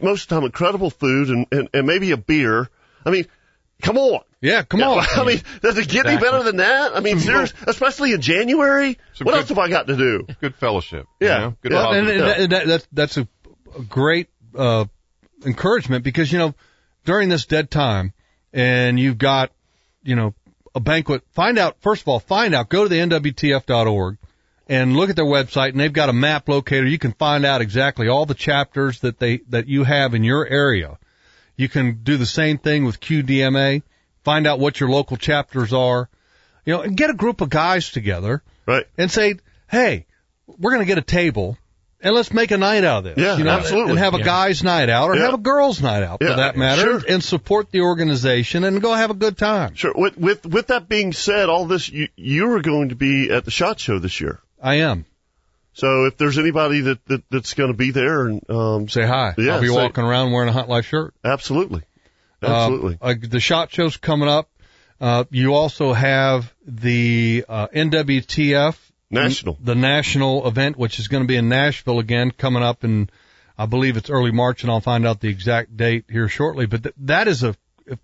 [0.00, 2.70] most of the time incredible food and, and, and maybe a beer.
[3.04, 3.26] I mean,
[3.82, 4.20] come on.
[4.40, 5.04] yeah, come Yeah, on.
[5.16, 6.96] I mean, does it get any better than that?
[6.96, 8.96] I mean, serious, especially in January.
[9.12, 10.26] Some what good- else have I got to do?
[10.40, 11.06] Good fellowship.
[11.20, 11.34] Yeah.
[11.34, 11.56] You know?
[11.60, 11.78] Good Yeah.
[11.78, 13.28] Well, and, and that, that, that's that's a,
[13.78, 14.86] a great uh,
[15.44, 16.54] encouragement because you know
[17.04, 18.12] during this dead time,
[18.52, 19.50] and you've got
[20.02, 20.34] you know
[20.74, 21.22] a banquet.
[21.32, 22.68] Find out first of all, find out.
[22.68, 24.18] Go to the nwtf.org
[24.68, 26.86] and look at their website, and they've got a map locator.
[26.86, 30.46] You can find out exactly all the chapters that they that you have in your
[30.46, 30.98] area.
[31.56, 33.82] You can do the same thing with QDMA.
[34.24, 36.08] Find out what your local chapters are.
[36.64, 38.86] You know, and get a group of guys together Right.
[38.96, 39.36] and say,
[39.68, 40.06] "Hey,
[40.46, 41.56] we're going to get a table
[42.02, 43.90] and let's make a night out of this." Yeah, you know, absolutely.
[43.92, 44.24] And have a Yeah.
[44.24, 45.24] guys' night out or Yeah.
[45.26, 47.02] have a girls' night out for Yeah, that matter, sure.
[47.08, 49.74] and support the organization and go have a good time.
[49.74, 49.92] Sure.
[49.94, 53.44] With, with, with that being said, all this, you, you are going to be at
[53.44, 54.40] the SHOT Show this year.
[54.62, 55.04] I am.
[55.72, 59.34] So if there's anybody that, that that's going to be there and, um, Say hi.
[59.38, 61.14] Yeah, I'll be say- walking around wearing a Hunt Life shirt.
[61.24, 61.82] absolutely.
[62.42, 62.98] Um, Absolutely.
[63.02, 64.48] uh, the shot show's coming up.
[65.00, 68.76] Uh, you also have the uh, NWTF
[69.10, 69.58] National.
[69.62, 73.10] the national event, which is going to be in Nashville again, coming up in,
[73.58, 76.66] I believe it's early March, and I'll find out the exact date here shortly.
[76.66, 77.56] But th- that is a,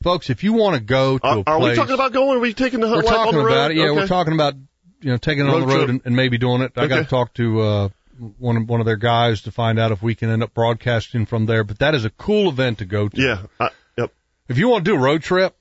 [0.02, 2.38] folks, if you want to go to Are, a are we talking about going?
[2.38, 3.46] Are we taking the we're talking road?
[3.46, 3.76] about it.
[3.76, 4.00] Yeah, Okay.
[4.00, 4.54] we're talking about
[5.00, 6.72] you know taking it on the road and, and maybe doing it.
[6.76, 7.88] I got to talk to uh,
[8.38, 11.24] one of one of their guys to find out if we can end up broadcasting
[11.26, 11.62] from there.
[11.64, 13.20] But that is a cool event to go to.
[13.22, 13.42] Yeah.
[13.60, 14.12] I, yep.
[14.48, 15.54] If you want to do a road trip,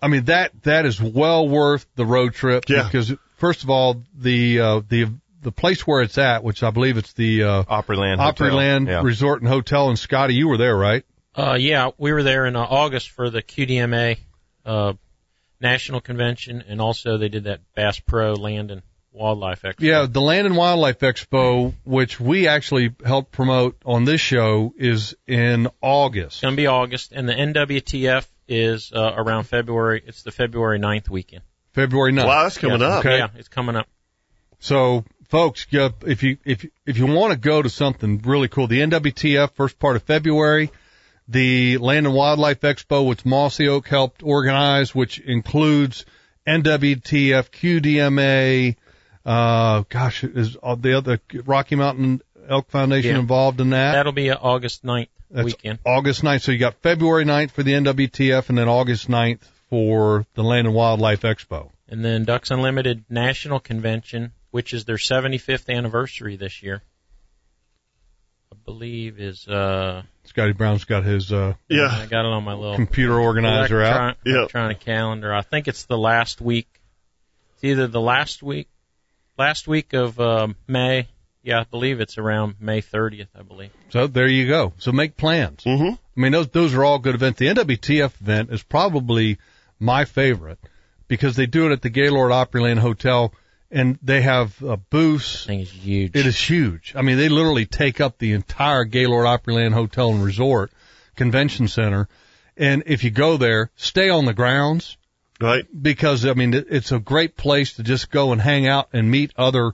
[0.00, 2.84] I mean that that is well worth the road trip Yeah.
[2.84, 5.08] because first of all the uh, the
[5.42, 9.02] the place where it's at, which I believe it's the uh, Opryland Opryland Yeah.
[9.02, 9.88] Resort and Hotel.
[9.88, 11.04] And Scotty, you were there, right?
[11.34, 14.18] Uh, yeah, we were there in uh, August for the QDMA
[14.64, 14.92] uh,
[15.60, 19.80] national convention, and also they did that Bass Pro Land and Wildlife Expo.
[19.80, 25.16] Yeah, the Land and Wildlife Expo, which we actually helped promote on this show, is
[25.26, 26.36] in August.
[26.36, 30.02] It's going to be August, and the NWTF is uh, around February.
[30.06, 31.42] It's the February 9th weekend.
[31.74, 32.26] February 9th.
[32.26, 32.86] Wow, that's coming Yeah.
[32.88, 32.98] up.
[33.04, 33.18] Okay.
[33.18, 33.86] Yeah, it's coming up.
[34.60, 38.80] So, folks, if you if if you want to go to something really cool, the
[38.80, 40.70] NWTF first part of February,
[41.28, 46.04] the Land and Wildlife Expo, which Mossy Oak helped organize, which includes
[46.46, 48.76] NWTF, QDMA,
[49.24, 53.20] uh, gosh, is uh, the other Rocky Mountain Elk Foundation Yeah.
[53.20, 53.92] involved in that?
[53.92, 55.78] That'll be August 9th That's weekend.
[55.86, 56.42] August 9th.
[56.42, 59.40] So you got February 9th for the NWTF and then August 9th
[59.72, 61.70] for the Land and Wildlife Expo.
[61.88, 66.82] And then Ducks Unlimited National Convention, which is their 75th anniversary this year.
[68.52, 72.74] I believe is uh Scotty Brown's got his uh, I got it on my little
[72.76, 73.86] computer organizer out.
[73.92, 74.34] electron- Yeah.
[74.40, 75.32] electronic calendar.
[75.32, 76.68] I think it's the last week.
[77.54, 78.68] It's either the last week,
[79.38, 81.08] last week of um, May.
[81.42, 83.28] Yeah, I believe it's around May 30th.
[83.34, 83.70] I believe.
[83.88, 84.74] So there you go.
[84.76, 85.64] So make plans.
[85.64, 85.94] Mm-hmm.
[85.94, 87.38] I mean, those those are all good events.
[87.38, 89.38] The NWTF event is probably
[89.82, 90.58] my favorite
[91.08, 93.34] because they do it at the Gaylord Opryland Hotel,
[93.70, 95.44] and they have uh, booths.
[95.44, 96.16] I think it's huge.
[96.16, 96.94] It is huge.
[96.96, 100.72] I mean, they literally take up the entire Gaylord Opryland Hotel and Resort
[101.16, 102.08] Convention Center.
[102.56, 104.96] And if you go there, stay on the grounds
[105.40, 105.64] Right.
[105.82, 109.32] because I mean it's a great place to just go and hang out and meet
[109.36, 109.72] other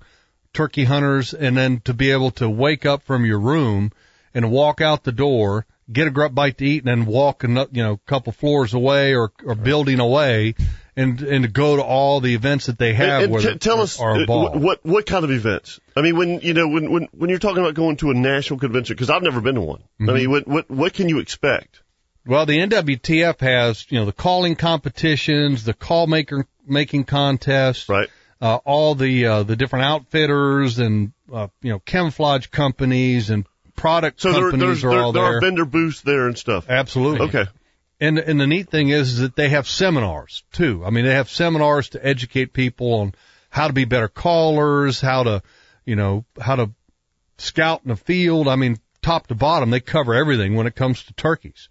[0.54, 3.92] turkey hunters and then to be able to wake up from your room
[4.32, 7.48] and walk out the door, get a grub bite to eat, and then walk a
[7.48, 10.54] you know a couple floors away or or building away,
[10.96, 13.22] and and to go to all the events that they have.
[13.22, 15.80] And, and t- tell us uh, what, what what kind of events?
[15.96, 18.58] I mean, when you know when when when you're talking about going to a national
[18.58, 19.80] convention, because I've never been to one.
[20.00, 20.10] Mm-hmm.
[20.10, 21.82] I mean, what what what can you expect?
[22.26, 28.08] Well, the NWTF has, you know, the calling competitions, the call maker making contests, Right.
[28.42, 33.46] uh, all the uh, the different outfitters and uh, you know camouflage companies and
[33.78, 35.38] product So there, companies are all there there.
[35.38, 36.66] are vendor booths there and stuff.
[36.68, 37.28] Absolutely.
[37.28, 37.46] Okay.
[38.00, 40.84] And and the neat thing is, is that they have seminars too.
[40.84, 43.14] I mean, they have seminars to educate people on
[43.50, 45.42] how to be better callers, how to,
[45.84, 46.70] you know, how to
[47.38, 48.46] scout in the field.
[48.46, 51.68] I mean, top to bottom, they cover everything when it comes to turkeys.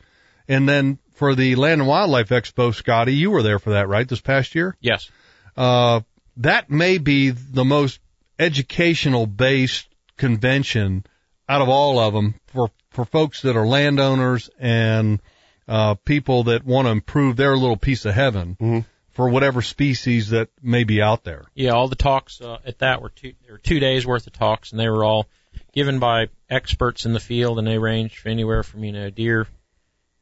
[0.47, 4.07] And then for the Land and Wildlife Expo, Scotty, you were there for that, right?
[4.07, 4.75] This past year?
[4.79, 5.09] Yes.
[5.55, 6.01] Uh,
[6.37, 7.99] that may be the most
[8.39, 11.05] educational based convention
[11.49, 15.21] out of all of them for, for folks that are landowners and,
[15.67, 18.85] uh, people that want to improve their little piece of heaven
[19.17, 21.45] for whatever species that may be out there.
[21.55, 24.33] Yeah, all the talks uh, at that were two there were two days worth of
[24.33, 25.25] talks, and they were all
[25.73, 29.47] given by experts in the field, and they ranged from anywhere from you know deer,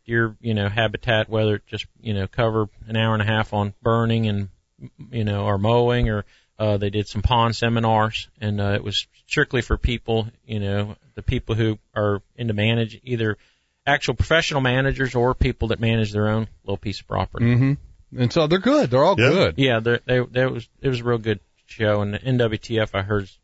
[0.05, 3.53] deer you know habitat, whether it just you know cover an hour and a half
[3.53, 4.47] on burning and
[5.11, 6.23] you know or mowing, or
[6.57, 10.95] uh, they did some pond seminars, and uh, it was strictly for people you know
[11.15, 13.37] the people who are into manage either
[13.87, 17.53] actual professional managers or people that manage their own little piece of property.
[17.55, 17.73] hmm
[18.17, 18.89] And so they're good.
[18.89, 19.29] They're all Yeah.
[19.29, 19.53] good.
[19.57, 23.01] Yeah, there, they, there was it was a real good show, and the NWTF I
[23.03, 23.37] heard is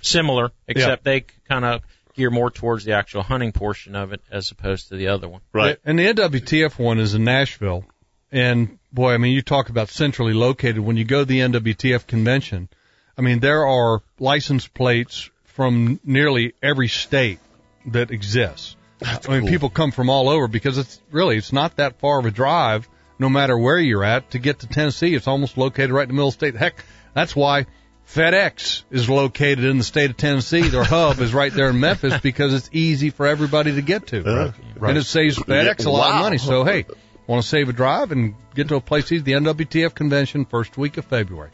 [0.00, 1.82] similar, except they kind of
[2.14, 5.40] gear more towards the actual hunting portion of it as opposed to the other one.
[5.52, 5.78] Right.
[5.84, 7.84] And the NWTF one is in Nashville.
[8.32, 10.78] And boy, I mean, you talk about centrally located.
[10.80, 12.68] When you go to the NWTF convention,
[13.16, 17.38] I mean, there are license plates from nearly every state
[17.86, 18.74] that exists.
[19.04, 22.24] I mean, people come from all over because it's really, it's not that far of
[22.26, 25.14] a drive, no matter where you're at, to get to Tennessee.
[25.14, 26.54] It's almost located right in the middle of the state.
[26.56, 27.66] Heck, that's why
[28.08, 30.68] FedEx is located in the state of Tennessee.
[30.68, 34.24] Their hub is right there in Memphis because it's easy for everybody to get to.
[34.24, 36.16] Uh, And it saves FedEx a lot Wow.
[36.16, 36.38] of money.
[36.38, 36.86] So hey,
[37.26, 39.22] want to save a drive and get to a place easy?
[39.22, 41.50] The NWTF convention, first week of February.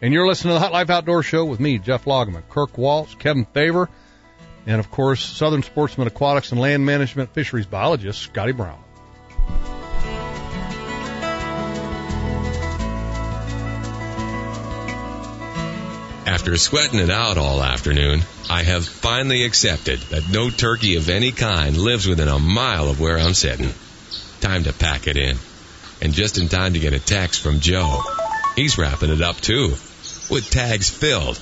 [0.00, 3.14] And you're listening to the Hunt Life Outdoor Show with me, Jeff Loggeman, Kirk Waltz,
[3.14, 3.88] Kevin Favor,
[4.66, 8.82] and of course, Southern Sportsman Aquatics and Land Management Fisheries Biologist, Scotty Brown.
[16.24, 21.30] After sweating it out all afternoon, I have finally accepted that no turkey of any
[21.30, 23.72] kind lives within a mile of where I'm sitting.
[24.42, 25.38] Time to pack it in.
[26.00, 28.02] And just in time to get a text from Joe.
[28.56, 29.68] He's wrapping it up too,
[30.28, 31.40] with tags filled.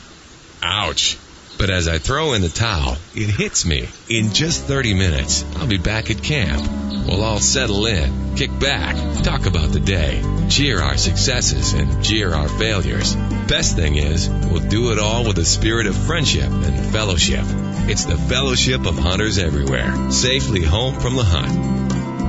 [0.62, 1.16] Ouch.
[1.58, 3.88] But as I throw in the towel, it hits me.
[4.08, 6.62] In just 30 minutes, I'll be back at camp.
[7.06, 12.34] We'll all settle in, kick back, talk about the day, cheer our successes and cheer
[12.34, 13.14] our failures.
[13.48, 17.44] Best thing is, we'll do it all with a spirit of friendship and fellowship.
[17.88, 21.79] It's the fellowship of hunters everywhere, safely home from the hunt.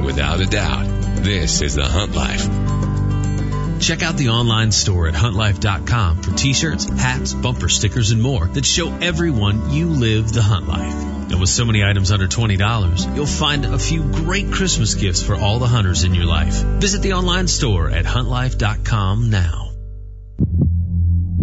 [0.04, 0.86] Without a doubt,
[1.24, 3.82] this is the hunt life.
[3.82, 8.66] Check out the online store at huntlife.com for t-shirts, hats, bumper stickers, and more that
[8.66, 10.94] show everyone you live the hunt life.
[11.32, 15.36] And with so many items under $20, you'll find a few great Christmas gifts for
[15.36, 16.54] all the hunters in your life.
[16.54, 19.72] Visit the online store at huntlife.com now.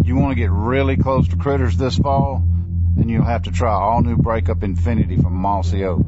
[0.03, 2.43] You want to get really close to critters this fall?
[2.95, 6.05] Then you'll have to try all new Breakup Infinity from Mossy Oak.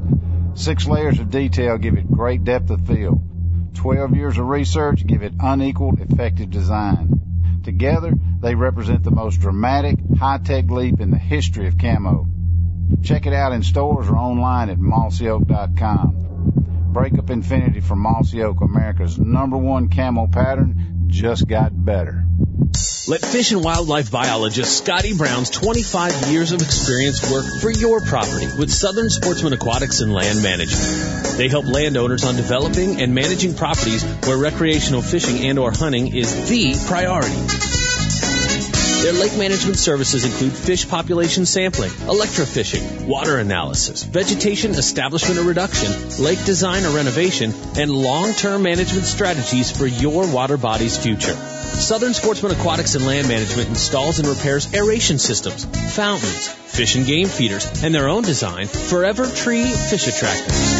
[0.54, 3.20] Six layers of detail give it great depth of field.
[3.74, 7.60] Twelve years of research give it unequaled, effective design.
[7.64, 12.26] Together, they represent the most dramatic, high-tech leap in the history of camo.
[13.02, 16.90] Check it out in stores or online at mossyoak.com.
[16.92, 22.26] Breakup Infinity from Mossy Oak, America's number one camo pattern, just got better.
[23.08, 28.46] Let fish and wildlife biologist Scotty Brown's 25 years of experience work for your property
[28.58, 31.36] with Southern Sportsman Aquatics and Land Management.
[31.36, 36.48] They help landowners on developing and managing properties where recreational fishing and or hunting is
[36.48, 37.34] the priority.
[39.02, 45.90] Their lake management services include fish population sampling, electrofishing, water analysis, vegetation establishment or reduction,
[46.20, 51.36] lake design or renovation, and long-term management strategies for your water body's future.
[51.80, 57.26] Southern Sportsman Aquatics and Land Management installs and repairs aeration systems, fountains, fish and game
[57.26, 60.72] feeders, and their own design, Forever Tree Fish Attractors.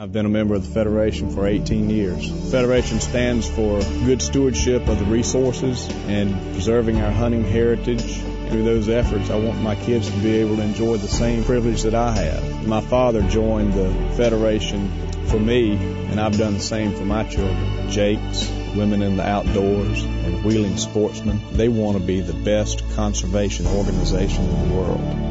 [0.00, 2.50] I've been a member of the Federation for 18 years.
[2.50, 8.22] Federation stands for good stewardship of the resources and preserving our hunting heritage.
[8.48, 11.82] Through those efforts, I want my kids to be able to enjoy the same privilege
[11.82, 12.66] that I have.
[12.66, 14.90] My father joined the Federation
[15.26, 17.90] for me, and I've done the same for my children.
[17.90, 23.66] Jake's, Women in the Outdoors, and Wheelin' Sportsmen, they want to be the best conservation
[23.66, 25.29] organization in the world.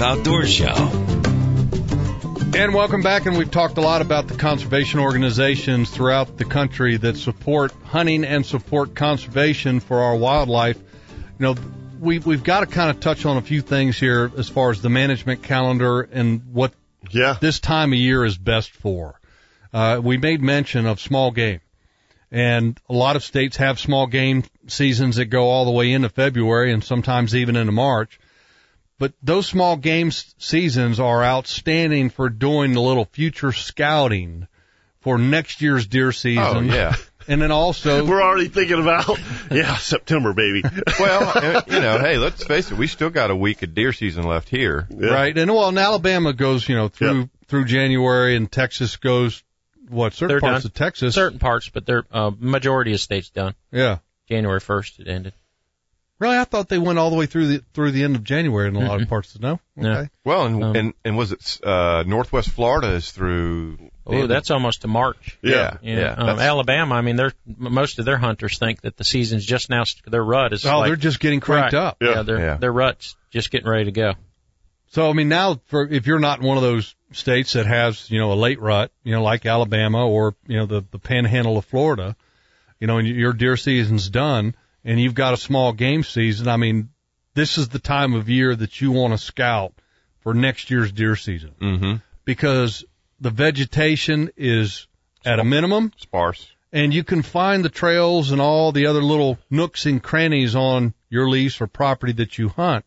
[0.00, 0.74] Hunt Life Show.
[2.58, 3.26] And welcome back.
[3.26, 8.24] And we've talked a lot about the conservation organizations throughout the country that support hunting
[8.24, 10.78] and support conservation for our wildlife.
[10.78, 10.84] You
[11.38, 11.54] know,
[12.00, 14.80] we, we've got to kind of touch on a few things here as far as
[14.82, 16.72] the management calendar and what
[17.10, 17.36] Yeah.
[17.40, 19.20] this time of year is best for.
[19.72, 21.60] Uh, we made mention of small game.
[22.32, 26.08] And a lot of states have small game seasons that go all the way into
[26.08, 28.18] February and sometimes even into March.
[29.00, 34.46] But those small games seasons are outstanding for doing the little future scouting
[35.00, 36.70] for next year's deer season.
[36.70, 36.94] Oh, yeah.
[37.28, 39.06] And then also, We're already thinking about,
[39.52, 40.62] yeah, September, baby.
[40.98, 43.92] Well, uh, you know, hey, let's face it, we still got a week of deer
[43.92, 44.88] season left here.
[44.90, 45.10] Yeah.
[45.10, 45.36] right?
[45.38, 47.28] And well, and Alabama goes, you know, through Yep.
[47.46, 49.44] through January, and Texas goes
[49.88, 50.70] what certain They're parts done.
[50.70, 51.14] of Texas.
[51.14, 53.54] Certain parts, but they're uh, majority of states done.
[53.70, 53.98] Yeah.
[54.28, 55.34] January 1st it ended.
[56.20, 58.68] Really, I thought they went all the way through the through the end of January
[58.68, 59.36] in a lot of parts.
[59.40, 59.58] No.
[59.74, 59.90] No.
[59.90, 60.10] Okay.
[60.22, 63.90] Well, and Um, and and was it uh Northwest Florida is through?
[64.06, 65.38] Oh, that's almost to March.
[65.42, 66.10] yeah, Yeah, yeah.
[66.12, 66.94] um, that's- Alabama.
[66.96, 69.84] I mean, they're most of their hunters think that the season's just now.
[70.06, 71.82] Their rut is Oh, like they're just getting cranked right.
[71.84, 71.96] up.
[72.00, 72.22] Yeah, Yeah.
[72.22, 72.56] their Yeah.
[72.58, 74.12] their rut's just getting ready to go.
[74.88, 78.10] So I mean, now for if you're not in one of those states that has
[78.10, 81.56] you know a late rut, you know like Alabama or you know the the Panhandle
[81.56, 82.14] of Florida,
[82.78, 86.48] you know, and your deer season's done, and you've got a small game season.
[86.48, 86.90] I mean,
[87.34, 89.74] this is the time of year that you want to scout
[90.20, 91.94] for next year's deer season mm-hmm.
[92.24, 92.84] because
[93.20, 94.86] the vegetation is
[95.24, 96.50] at a minimum, sparse.
[96.72, 100.94] and you can find the trails and all the other little nooks and crannies on
[101.08, 102.84] your lease or property that you hunt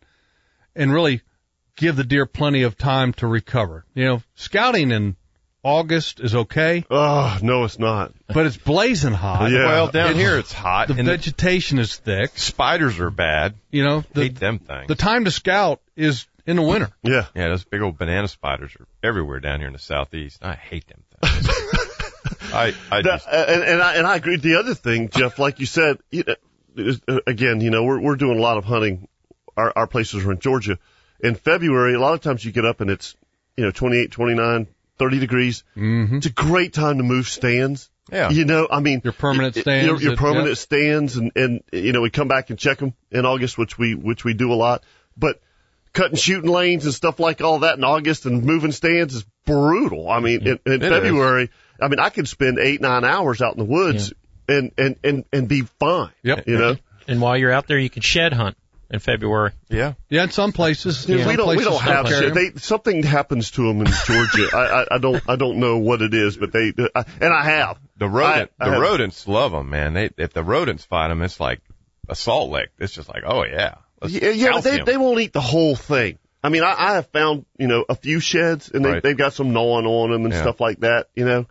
[0.76, 1.22] and really
[1.76, 3.86] give the deer plenty of time to recover.
[3.94, 5.16] You know, scouting in
[5.64, 8.12] August is okay, Oh, no, it's not.
[8.28, 9.50] but it's blazing hot.
[9.50, 9.66] Yeah.
[9.66, 12.32] Well, down here it's hot, The and the vegetation is thick.
[12.38, 13.56] spiders are bad.
[13.72, 14.88] You know, the, Hate them things.
[14.90, 16.90] the time to scout is in the winter.
[17.02, 17.28] Yeah.
[17.34, 20.44] yeah, those big old banana spiders are everywhere down here in the southeast.
[20.44, 21.48] I hate them things.
[22.54, 24.36] I I That- just and, and I and I agree.
[24.38, 28.16] The other thing, Jeff, like you said, you know, uh, again, you know, we're we're
[28.18, 29.08] doing a lot of hunting.
[29.56, 30.78] Our our places are in Georgia.
[31.22, 33.16] In February, a lot of times you get up and it's
[33.56, 34.68] you know 28, 29,
[35.00, 35.64] 30 degrees.
[35.76, 36.18] Mm-hmm.
[36.18, 37.90] It's a great time to move stands.
[38.12, 38.30] yeah.
[38.30, 40.58] You know, I mean, Your permanent y- y- stands your, your that- permanent yep.
[40.58, 43.96] stands, and and you know we come back and check them in August, which we
[43.96, 44.84] which we do a lot.
[45.18, 45.40] But
[45.94, 50.10] cutting shooting lanes and stuff like all that in August and moving stands is brutal.
[50.10, 51.50] I mean, in, in It February,
[51.82, 54.12] I mean, I could spend eight nine hours out in the woods
[54.48, 56.12] and and and and be fine.
[56.24, 56.48] Yep.
[56.48, 56.76] You know,
[57.08, 58.58] And while you're out there, you can shed hunt
[58.94, 59.52] in February.
[59.70, 59.94] yeah.
[60.10, 62.30] Yeah, in some places, Dude, some we don't we don't have carry shit.
[62.30, 62.36] 'em.
[62.54, 64.48] They something happens to them in Georgia.
[64.54, 67.44] I, I I don't I don't know what it is, but they I, and I
[67.44, 69.94] have The rodent, I- I the have- rodents love them, man.
[69.96, 71.60] They if the rodents fight them, it's like
[72.08, 72.70] a salt lick.
[72.80, 74.86] It's just like, oh yeah, Let's Yeah, yeah they calcium.
[74.86, 76.20] they won't eat the whole thing.
[76.44, 79.04] I mean, I, I have found you know a few sheds and they Right.
[79.04, 80.42] they've got some gnawing on them and Yeah.
[80.42, 81.08] stuff like that.
[81.16, 81.46] You know,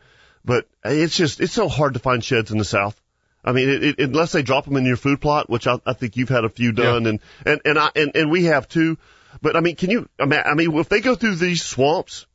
[0.44, 3.00] but it's just it's so hard to find sheds in the South.
[3.44, 5.94] I mean, it, it, unless they drop them in your food plot, which I, I
[5.94, 8.98] think you've had a few done, and and and I and, and we have too.
[9.40, 10.08] But I mean, can you?
[10.18, 12.26] I mean, I mean, if they go through these swamps,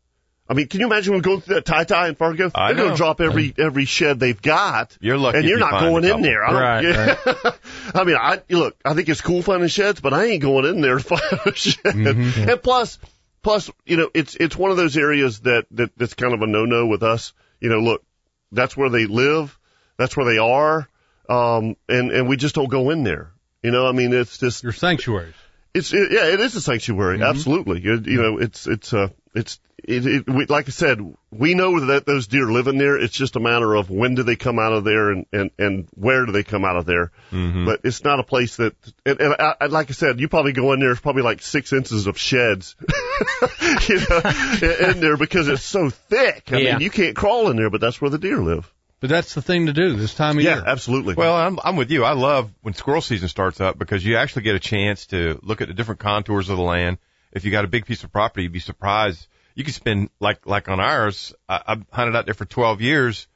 [0.50, 2.50] I mean, can you imagine when going through that tie tie in Fargo?
[2.56, 4.98] I They're going to drop every every shed they've got.
[5.02, 6.44] You're lucky and you're you not going in there.
[6.46, 7.56] I don't, Right.
[7.96, 8.78] I mean, I look.
[8.86, 11.54] I think it's cool finding sheds, but I ain't going in there to find a
[11.54, 11.84] shed.
[11.84, 12.50] Mm-hmm.
[12.50, 12.98] And plus,
[13.44, 16.48] plus, you know, it's it's one of those areas that that that's kind of a
[16.48, 17.34] no no with us.
[17.60, 18.04] You know, look,
[18.52, 19.58] that's where they live,
[19.98, 20.88] that's where they are,
[21.30, 23.32] um, and and we just don't go in there.
[23.64, 25.34] You know, I mean, it's just Your sanctuaries.
[25.74, 27.22] it's it, yeah, it is a sanctuary.
[27.22, 31.00] Absolutely, you, you know, it's it's uh it's it, it, we, like I said,
[31.32, 32.98] we know that those deer live in there.
[32.98, 35.88] It's just a matter of when do they come out of there and, and, and
[35.94, 37.12] where do they come out of there.
[37.32, 37.66] Mm-hmm.
[37.66, 38.74] But it's not a place that,
[39.06, 41.44] and, and I, I, like I said, you probably go in there, it's probably like
[41.44, 42.76] six inches of sheds,
[43.88, 44.22] you know,
[44.64, 46.52] in, in there because it's so thick.
[46.52, 46.72] I Yeah.
[46.74, 48.72] mean, you can't crawl in there, but that's where the deer live.
[49.00, 50.64] But that's the thing to do this time of Yeah, year.
[50.66, 51.14] Yeah, absolutely.
[51.16, 52.04] Well, I'm I'm with you.
[52.04, 55.62] I love when squirrel season starts up because you actually get a chance to look
[55.62, 56.98] at the different contours of the land.
[57.32, 59.28] If you got a big piece of property, you'd be surprised.
[59.54, 61.34] You could spend like like on ours.
[61.48, 63.28] I, I've hunted out there for 12 years.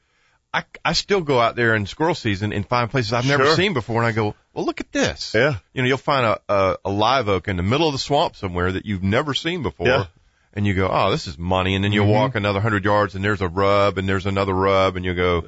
[0.52, 3.54] I I still go out there in squirrel season and find places I've never Sure.
[3.56, 5.32] seen before, and I go, well, look at this.
[5.34, 5.56] Yeah.
[5.72, 8.34] You know, you'll find a, a a live oak in the middle of the swamp
[8.36, 9.86] somewhere that you've never seen before.
[9.86, 10.06] Yeah.
[10.54, 11.74] And you go, oh, this is money.
[11.74, 12.08] And then you Mhm.
[12.08, 15.44] walk another hundred yards and there's a rub and there's another rub and you go,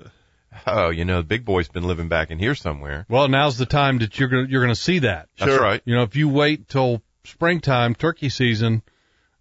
[0.67, 3.05] oh, you know, the big boy's been living back in here somewhere.
[3.09, 5.29] Well, now's the time that you're gonna you're gonna see that.
[5.39, 5.61] That's Sure.
[5.63, 5.83] right.
[5.85, 8.83] You know, if you wait till springtime, turkey season,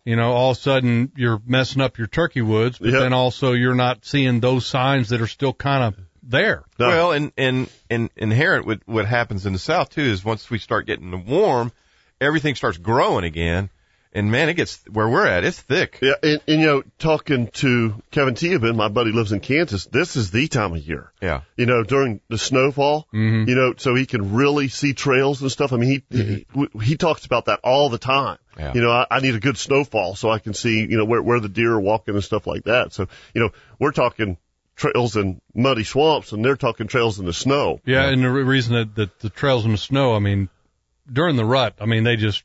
[0.06, 3.00] you know, all of a sudden you're messing up your turkey woods, but Yep.
[3.02, 6.64] then also you're not seeing those signs that are still kind of there.
[6.80, 6.88] No.
[6.88, 10.58] Well, and, and, and inherent with what happens in the South too is once we
[10.58, 11.72] start getting warm,
[12.20, 13.70] everything starts growing again.
[14.16, 15.44] And man, it gets where we're at.
[15.44, 15.98] It's thick.
[16.02, 19.88] Yeah, and, and you know, talking to Kevin Tiabin, my buddy lives in Kansas.
[19.88, 21.12] This is the time of year.
[21.20, 21.42] Yeah.
[21.58, 23.08] You know, during the snowfall.
[23.12, 23.48] Mhm.
[23.48, 25.74] You know, so he can really see trails and stuff.
[25.74, 26.46] I mean, he he,
[26.82, 28.38] he talks about that all the time.
[28.58, 28.74] Yeah.
[28.76, 31.22] You know, I, I need a good snowfall so I can see you know where
[31.22, 32.94] where the deer are walking and stuff like that.
[32.94, 33.50] So you know,
[33.80, 34.38] we're talking
[34.76, 37.80] trails in muddy swamps, and they're talking trails in the snow.
[37.86, 40.50] Yeah, and the reason that, that the trails in the snow, I mean,
[41.12, 42.44] during the rut, I mean, they just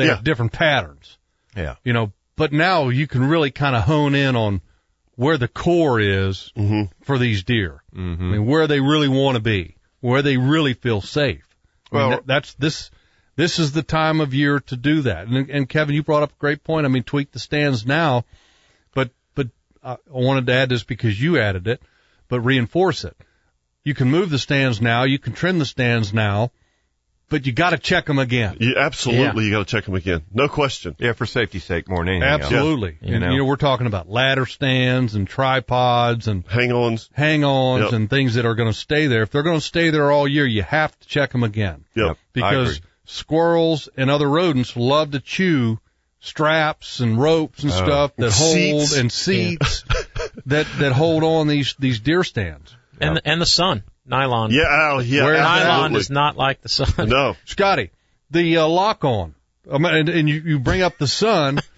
[0.00, 0.16] they Yeah.
[0.16, 1.18] have different patterns.
[1.56, 1.76] Yeah.
[1.84, 4.60] You know, but now you can really kind of hone in on
[5.16, 7.82] where the core is hmm for these deer.
[7.94, 8.22] Mm-hmm.
[8.22, 11.46] I mean, where they really want to be, where they really feel safe.
[11.92, 12.90] I mean, Well- that, that's this.
[13.36, 15.26] This is the time of year to do that.
[15.26, 16.84] And, and Kevin, you brought up a great point.
[16.84, 18.24] I mean, tweak the stands now,
[18.92, 19.48] but but
[19.82, 21.80] I wanted to add this because you added it,
[22.28, 23.16] but reinforce it.
[23.82, 25.04] You can move the stands now.
[25.04, 26.50] You can trim the stands now,
[27.30, 28.58] but you got to check them again.
[28.60, 30.22] You, absolutely, you got to check them again.
[30.34, 30.94] No question.
[30.98, 32.42] Yeah, for safety's sake more than anything else.
[32.42, 32.98] Absolutely.
[33.00, 33.30] You and know.
[33.30, 37.08] you know, we're talking about ladder stands and tripods and Hang-ons.
[37.14, 37.92] hang-ons Yep.
[37.92, 39.22] and things that are going to stay there.
[39.22, 42.06] If they're going to stay there all year, you have to check them again Yep.
[42.06, 42.18] Yep.
[42.32, 45.78] Because squirrels and other rodents love to chew
[46.20, 47.76] straps and ropes and Oh.
[47.76, 48.96] stuff that hold Seats.
[48.96, 49.84] and seats
[50.46, 52.76] that that hold on these these deer stands.
[53.00, 54.50] And the, and the sun, nylon.
[54.50, 55.24] Yeah, oh, yeah.
[55.24, 56.00] Where- nylon absolutely.
[56.00, 57.08] is not like the sun.
[57.08, 57.36] No.
[57.46, 57.90] Scotty,
[58.30, 59.34] the uh, lock on,
[59.70, 61.60] um, and, and you, you bring up the sun.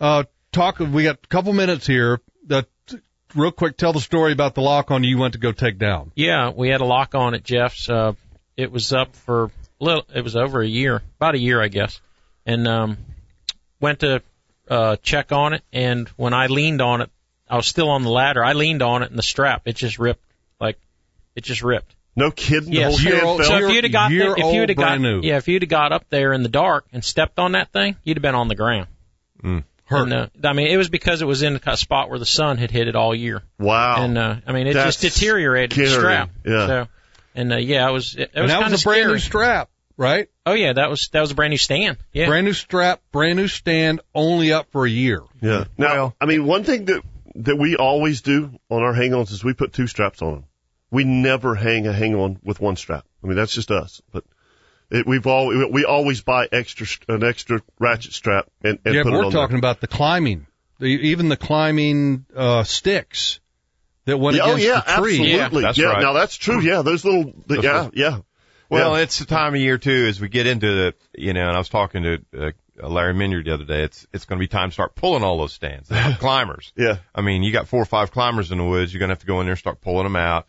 [0.00, 0.80] Uh, talk.
[0.80, 2.20] We got a couple minutes here.
[2.48, 2.66] That
[3.34, 3.76] real quick.
[3.76, 6.10] Tell the story about the lock on you went to go take down.
[6.16, 7.88] Yeah, we had a lock on at Jeff's.
[7.88, 8.12] Uh,
[8.56, 9.50] it was up for a
[9.84, 10.04] little.
[10.12, 12.00] It was over a year, about a year, I guess.
[12.44, 12.98] And um,
[13.80, 14.22] went to
[14.68, 17.10] uh, check on it, and when I leaned on it,
[17.48, 18.44] I was still on the ladder.
[18.44, 20.24] I leaned on it, and the strap it just ripped.
[21.36, 21.94] Like it just ripped.
[22.16, 22.70] No kidding.
[22.70, 22.92] The Yes.
[23.02, 23.48] whole Year old- fell.
[23.60, 25.20] So if you'd have got there, if you'd have got new.
[25.22, 27.96] yeah, if you'd have got up there in the dark and stepped on that thing,
[28.04, 28.86] you'd have been on the ground.
[29.86, 30.04] Hurt.
[30.04, 32.56] And, uh, I mean, it was because it was in a spot where the sun
[32.56, 33.42] had hit it all year.
[33.58, 34.02] Wow.
[34.02, 36.30] And uh, I mean, it That's just deteriorated the strap.
[36.46, 36.66] Yeah.
[36.66, 36.88] So,
[37.34, 39.08] and uh, yeah, it was it, it and was that kind of was a brand
[39.08, 39.68] new strap,
[39.98, 40.28] right?
[40.46, 41.98] Oh yeah, that was that was a brand new stand.
[42.12, 42.26] Yeah.
[42.28, 45.20] Brand new strap, brand new stand, only up for a year.
[45.42, 45.64] Yeah.
[45.76, 47.02] Now, Well- I mean, one thing that
[47.34, 50.44] that we always do on our hang-ons is we put two straps on them.
[50.94, 53.04] We never hang a hang-on with one strap.
[53.22, 54.00] I mean, that's just us.
[54.12, 54.24] But
[54.90, 59.10] it, we've all we always buy extra an extra ratchet strap and, and yeah, put
[59.10, 60.46] but it we're on talking about the climbing,
[60.78, 63.40] the, even the climbing uh, sticks
[64.04, 64.46] that went there.
[64.46, 65.34] Yeah, oh against yeah, the tree.
[65.34, 65.62] absolutely.
[65.62, 66.02] Yeah, that's yeah, right.
[66.02, 66.60] now that's true.
[66.60, 67.32] Yeah, those little.
[67.46, 68.18] The, yeah, little- yeah.
[68.70, 69.02] Well, Yeah.
[69.02, 71.58] it's the time of year too as we get into the, you know, and I
[71.58, 72.18] was talking to
[72.82, 73.82] uh, Larry Minyard the other day.
[73.82, 75.88] It's it's going to be time to start pulling all those stands.
[76.18, 76.72] Climbers.
[76.76, 76.96] Yeah.
[77.14, 78.92] I mean, you got four or five climbers in the woods.
[78.92, 80.46] You're going to have to go in there and start pulling them out.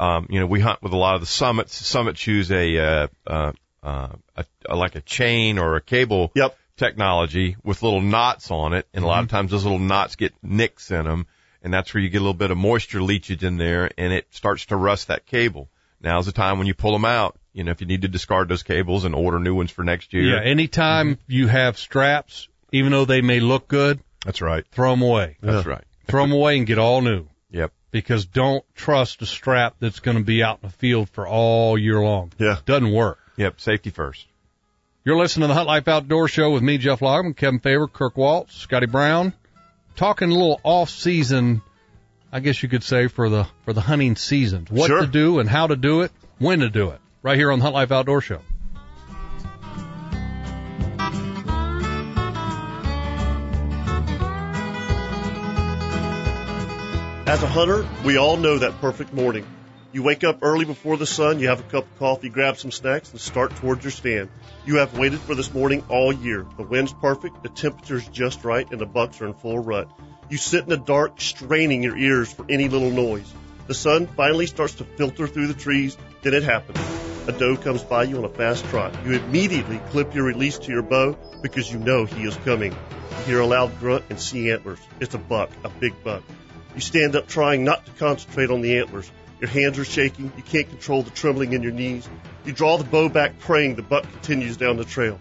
[0.00, 1.74] Um, you know, we hunt with a lot of the summits.
[1.74, 6.56] Summits use a, uh, uh, uh, a, a like a chain or a cable Yep.
[6.76, 10.32] technology with little knots on it, and a lot of times those little knots get
[10.42, 11.26] nicks in them,
[11.62, 14.26] and that's where you get a little bit of moisture leachage in there, and it
[14.30, 15.68] starts to rust that cable.
[16.00, 17.36] Now's the time when you pull them out.
[17.52, 20.14] You know, if you need to discard those cables and order new ones for next
[20.14, 20.22] year.
[20.22, 24.64] Yeah, anytime you have straps, even though they may look good, That's right.
[24.72, 25.36] throw them away.
[25.42, 25.84] That's right.
[26.06, 27.26] Throw them away and get all new.
[27.90, 31.76] Because don't trust a strap that's going to be out in the field for all
[31.76, 32.32] year long.
[32.38, 32.58] Yeah.
[32.64, 33.18] Doesn't work.
[33.36, 33.60] Yep.
[33.60, 34.26] Safety first.
[35.04, 38.16] You're listening to the Hunt Life Outdoor Show with me, Jeff Logman, Kevin Favor, Kirk
[38.16, 39.32] Waltz, Scotty Brown.
[39.96, 41.62] Talking a little off season,
[42.30, 44.70] I guess you could say for the for the hunting seasons.
[44.70, 45.00] What Sure.
[45.00, 47.00] to do and how to do it, when to do it.
[47.22, 48.40] Right here on the Hunt Life Outdoor Show.
[57.30, 59.46] As a hunter, we all know that perfect morning.
[59.92, 62.72] You wake up early before the sun, you have a cup of coffee, grab some
[62.72, 64.30] snacks, and start towards your stand.
[64.66, 66.44] You have waited for this morning all year.
[66.56, 69.88] The wind's perfect, the temperature's just right, and the bucks are in full rut.
[70.28, 73.32] You sit in the dark, straining your ears for any little noise.
[73.68, 76.80] The sun finally starts to filter through the trees, then it happens.
[77.28, 78.92] A doe comes by you on a fast trot.
[79.06, 82.72] You immediately clip your release to your bow because you know he is coming.
[82.72, 84.80] You hear a loud grunt and see antlers.
[84.98, 86.24] It's a buck, a big buck.
[86.74, 89.10] You stand up trying not to concentrate on the antlers.
[89.40, 90.32] Your hands are shaking.
[90.36, 92.08] You can't control the trembling in your knees.
[92.44, 95.18] You draw the bow back praying the buck continues down the trail.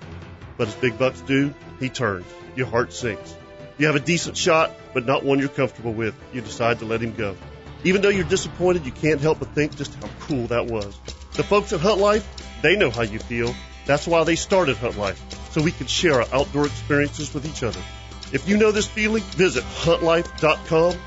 [0.57, 2.25] But as big bucks do, he turns.
[2.55, 3.35] Your heart sinks.
[3.77, 6.13] You have a decent shot, but not one you're comfortable with.
[6.33, 7.37] You decide to let him go.
[7.85, 10.99] Even though you're disappointed, you can't help but think just how cool that was.
[11.35, 12.27] The folks at Hunt Life,
[12.61, 13.55] they know how you feel.
[13.85, 17.63] That's why they started Hunt Life, so we can share our outdoor experiences with each
[17.63, 17.79] other.
[18.33, 20.99] If you know this feeling, visit huntlife.com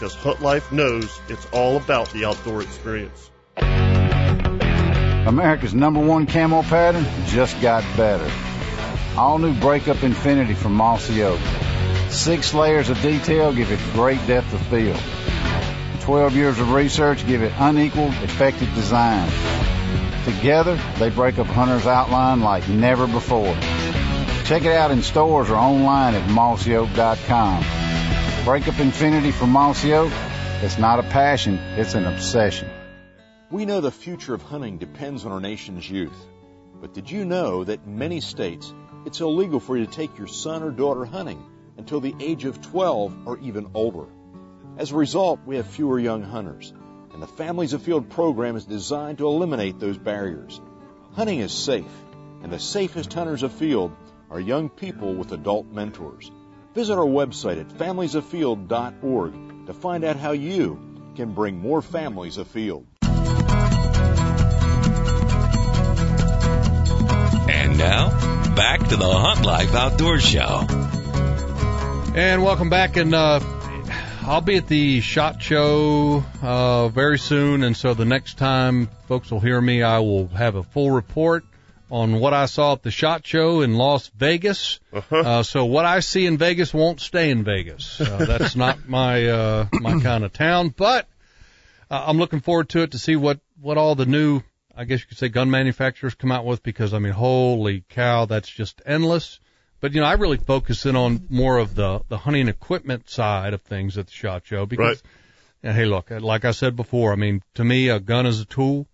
[0.00, 3.30] because Hunt Life knows it's all about the outdoor experience.
[5.26, 8.26] America's number one camo pattern just got better.
[9.18, 11.38] All new Breakup Infinity from Mossy Oak.
[12.08, 14.98] Six layers of detail give it great depth of field.
[16.00, 19.30] 12 years of research give it unequaled, effective design.
[20.24, 23.54] Together, they break up hunter's outline like never before.
[24.44, 27.89] Check it out in stores or online at mossyoak.com.
[28.44, 30.10] Breakup Infinity from Mossy Oak,
[30.62, 32.70] it's not a passion, it's an obsession.
[33.50, 36.26] We know the future of hunting depends on our nation's youth.
[36.80, 38.72] But did you know that in many states
[39.04, 41.44] it's illegal for you to take your son or daughter hunting
[41.76, 44.06] until the age of 12 or even older?
[44.78, 46.72] As a result, we have fewer young hunters,
[47.12, 50.58] and the Families Afield program is designed to eliminate those barriers.
[51.12, 51.92] Hunting is safe,
[52.42, 53.94] and the safest hunters afield
[54.30, 56.30] are young people with adult mentors.
[56.74, 60.78] Visit our website at familiesafield.org to find out how you
[61.16, 62.86] can bring more families afield.
[67.50, 70.66] And now, back to the Hunt Life Outdoor Show.
[72.14, 72.96] And welcome back.
[72.96, 73.40] And uh,
[74.22, 77.64] I'll be at the SHOT Show uh, very soon.
[77.64, 81.44] And so the next time folks will hear me, I will have a full report
[81.90, 84.78] on what I saw at the SHOT Show in Las Vegas.
[84.92, 85.16] Uh-huh.
[85.16, 88.00] Uh, so what I see in Vegas won't stay in Vegas.
[88.00, 90.68] Uh, that's not my uh, my kind of town.
[90.76, 91.08] But
[91.90, 94.42] uh, I'm looking forward to it to see what what all the new
[94.76, 98.24] I guess you could say gun manufacturers come out with because I mean holy cow
[98.26, 99.40] that's just endless.
[99.80, 103.52] But you know I really focus in on more of the the hunting equipment side
[103.52, 105.02] of things at the shot show because Right.
[105.64, 108.44] and hey look like I said before I mean to me a gun is a
[108.44, 108.86] tool.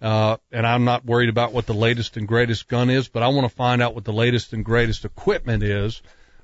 [0.00, 3.28] Uh, and I'm not worried about what the latest and greatest gun is, but I
[3.28, 6.02] want to find out what the latest and greatest equipment is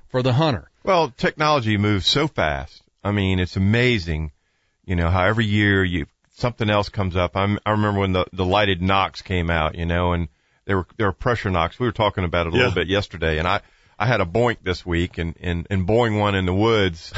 [0.09, 0.69] for the hunter.
[0.83, 2.81] Well, technology moves so fast.
[3.03, 4.31] I mean, it's amazing,
[4.85, 7.37] you know, how every year you something else comes up.
[7.37, 10.29] I'm, I remember when the the lighted nocks came out, you know, and
[10.65, 11.79] there were there were pressure nocks.
[11.79, 12.63] We were talking about it a Yeah.
[12.63, 13.61] little bit yesterday, and I
[13.99, 17.13] I had a boink this week and and and boing one in the woods.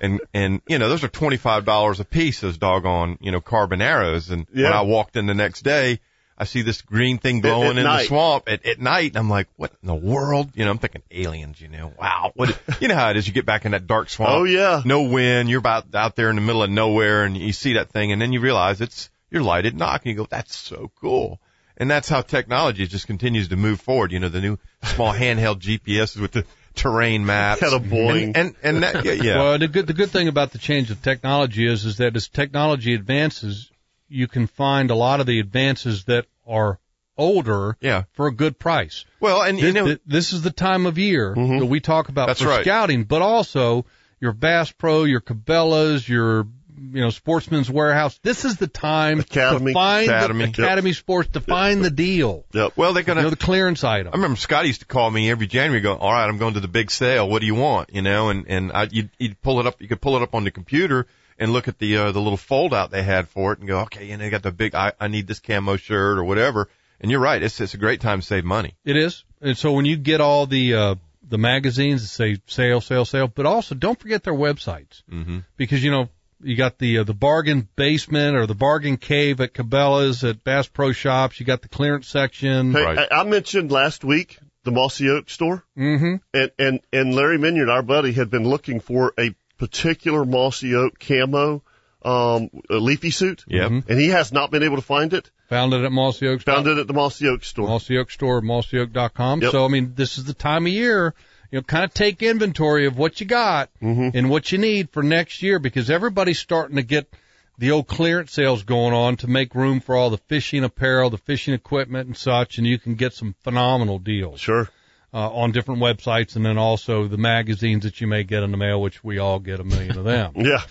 [0.00, 4.30] And, and, you know, those are $25 a piece, those doggone, you know, carbon arrows.
[4.30, 6.00] And when I walked in the next day,
[6.40, 9.10] I see this green thing glowing at in the swamp at, at night.
[9.10, 10.50] And I'm like, what in the world?
[10.54, 12.32] You know, I'm thinking aliens, you know, wow.
[12.34, 13.26] What, you know how it is.
[13.26, 14.32] You get back in that dark swamp.
[14.32, 14.80] Oh, yeah.
[14.86, 15.50] No wind.
[15.50, 18.22] You're about out there in the middle of nowhere and you see that thing and
[18.22, 21.40] then you realize it's your lighted nock and you go, that's so cool.
[21.76, 24.10] And that's how technology just continues to move forward.
[24.10, 27.60] You know, the new small handheld GPSs with the terrain maps.
[27.60, 28.32] Got a boing.
[28.34, 29.36] And, and, and that, yeah, yeah.
[29.38, 32.28] Well, the good the good thing about the change of technology is is that as
[32.28, 33.70] technology advances,
[34.08, 36.78] you can find a lot of the advances that are
[37.16, 38.04] older Yeah.
[38.12, 39.04] for a good price.
[39.20, 41.58] Well, and you know, thi- this is the time of year mm-hmm.
[41.58, 42.64] that we talk about That's for right.
[42.64, 43.84] scouting, but also
[44.20, 46.46] your Bass Pro, your Cabela's, your
[46.80, 48.18] you know Sportsman's Warehouse.
[48.22, 49.72] This is the time Academy.
[49.72, 50.46] to find Academy.
[50.46, 52.44] the Academy Sports to find the deal.
[52.52, 52.72] Yep.
[52.76, 54.12] well, they're gonna, know the clearance item.
[54.12, 56.60] I remember Scott used to call me every January going, all right, I'm going to
[56.60, 57.28] the big sale.
[57.28, 57.94] What do you want?
[57.94, 60.34] You know, and, and I, you'd, you'd pull it up, you could pull it up
[60.34, 61.06] on the computer
[61.38, 63.80] and look at the, uh, the little fold out they had for it and go,
[63.80, 66.68] okay, you know, they got the big, I, I need this camo shirt or whatever.
[67.00, 67.42] And you're right.
[67.42, 68.74] It's, it's a great time to save money.
[68.84, 69.24] It is.
[69.40, 70.94] And so when you get all the uh
[71.30, 75.02] the magazines that say sale, sale, sale, but also don't forget their websites.
[75.10, 75.38] Mm-hmm.
[75.56, 76.08] Because you know,
[76.42, 80.68] you got the uh, the bargain basement or the bargain cave at Cabela's at Bass
[80.68, 82.72] Pro Shops, you got the clearance section.
[82.72, 82.98] Hey, Right.
[83.10, 86.20] I, I mentioned last week the Mossy Oak store, Mhm.
[86.34, 90.98] and and and Larry Minyard, our buddy, had been looking for a particular Mossy Oak
[90.98, 91.62] camo
[92.02, 93.70] um, a leafy suit, Yep.
[93.70, 93.90] Mm-hmm.
[93.92, 95.30] and he has not been able to find it.
[95.50, 96.40] Found it at Mossy Oak.
[96.42, 97.68] Found it at the Mossy Oak store.
[97.68, 99.42] Mossy Oak store, mossyoak.com.
[99.42, 99.50] Yep.
[99.52, 101.14] So I mean, this is the time of year
[101.50, 104.16] you know, kind of take inventory of what you got Mm-hmm.
[104.16, 107.12] and what you need for next year because everybody's starting to get
[107.58, 111.18] the old clearance sales going on to make room for all the fishing apparel, the
[111.18, 114.40] fishing equipment and such, and you can get some phenomenal deals.
[114.40, 114.68] Sure.
[115.12, 118.56] Uh, on different websites and then also the magazines that you may get in the
[118.56, 120.32] mail, which we all get a million of them.
[120.36, 120.62] Yeah.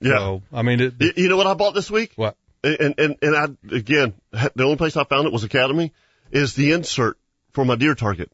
[0.00, 0.16] Yeah.
[0.18, 2.12] So, I mean, it, You, you know what I bought this week?
[2.14, 2.36] what?
[2.62, 5.92] And and and I again, the only place I found it was Academy.
[6.30, 7.18] Is the insert
[7.52, 8.30] for my deer target.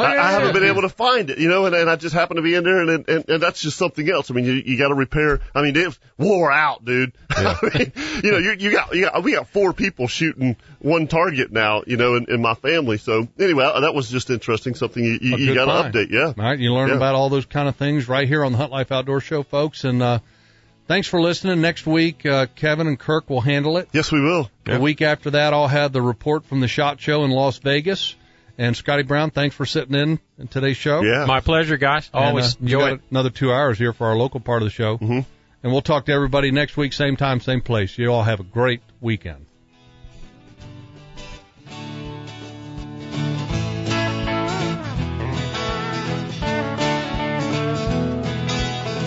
[0.00, 1.90] Oh, I, yeah, I haven't yeah, been able to find it, you know, and, and
[1.90, 4.30] I just happened to be in there, and and, and that's just something else.
[4.30, 5.40] I mean, you you got to repair.
[5.54, 7.12] I mean, it wore out, dude.
[7.30, 7.92] I mean,
[8.22, 11.82] you know, you you got you got we got four people shooting one target now,
[11.86, 12.98] you know, in, in my family.
[12.98, 14.74] So anyway, that was just interesting.
[14.74, 16.26] Something you you, you got to update, yeah.
[16.26, 16.96] All right, you learn Yeah.
[16.96, 19.84] about all those kind of things right here on the Hunt Life Outdoor Show, folks.
[19.84, 20.18] And uh,
[20.86, 21.60] thanks for listening.
[21.60, 23.88] Next week, uh, Kevin and Kirk will handle it.
[23.92, 24.50] Yes, we will.
[24.64, 28.14] The week after that, I'll have the report from the Shot Show in Las Vegas.
[28.60, 31.00] And Scotty Brown, thanks for sitting in in today's show.
[31.00, 31.24] Yeah.
[31.24, 32.10] My pleasure, guys.
[32.12, 33.00] And, Always uh, enjoy it.
[33.10, 34.98] Another two hours here for our local part of the show.
[34.98, 35.24] Mhm.
[35.62, 37.96] And we'll talk to everybody next week, same time, same place.
[37.96, 39.46] You all have a great weekend.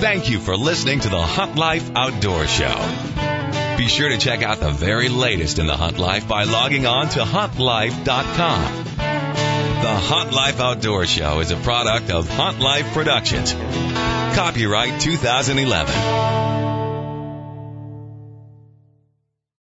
[0.01, 2.75] Thank you for listening to the Hunt Life Outdoor Show.
[3.77, 7.09] Be sure to check out the very latest in the Hunt Life by logging on
[7.09, 8.85] to huntlife.com.
[9.83, 13.51] The Hunt Life Outdoor Show is a product of Hunt Life Productions.
[13.51, 16.72] Copyright 2011.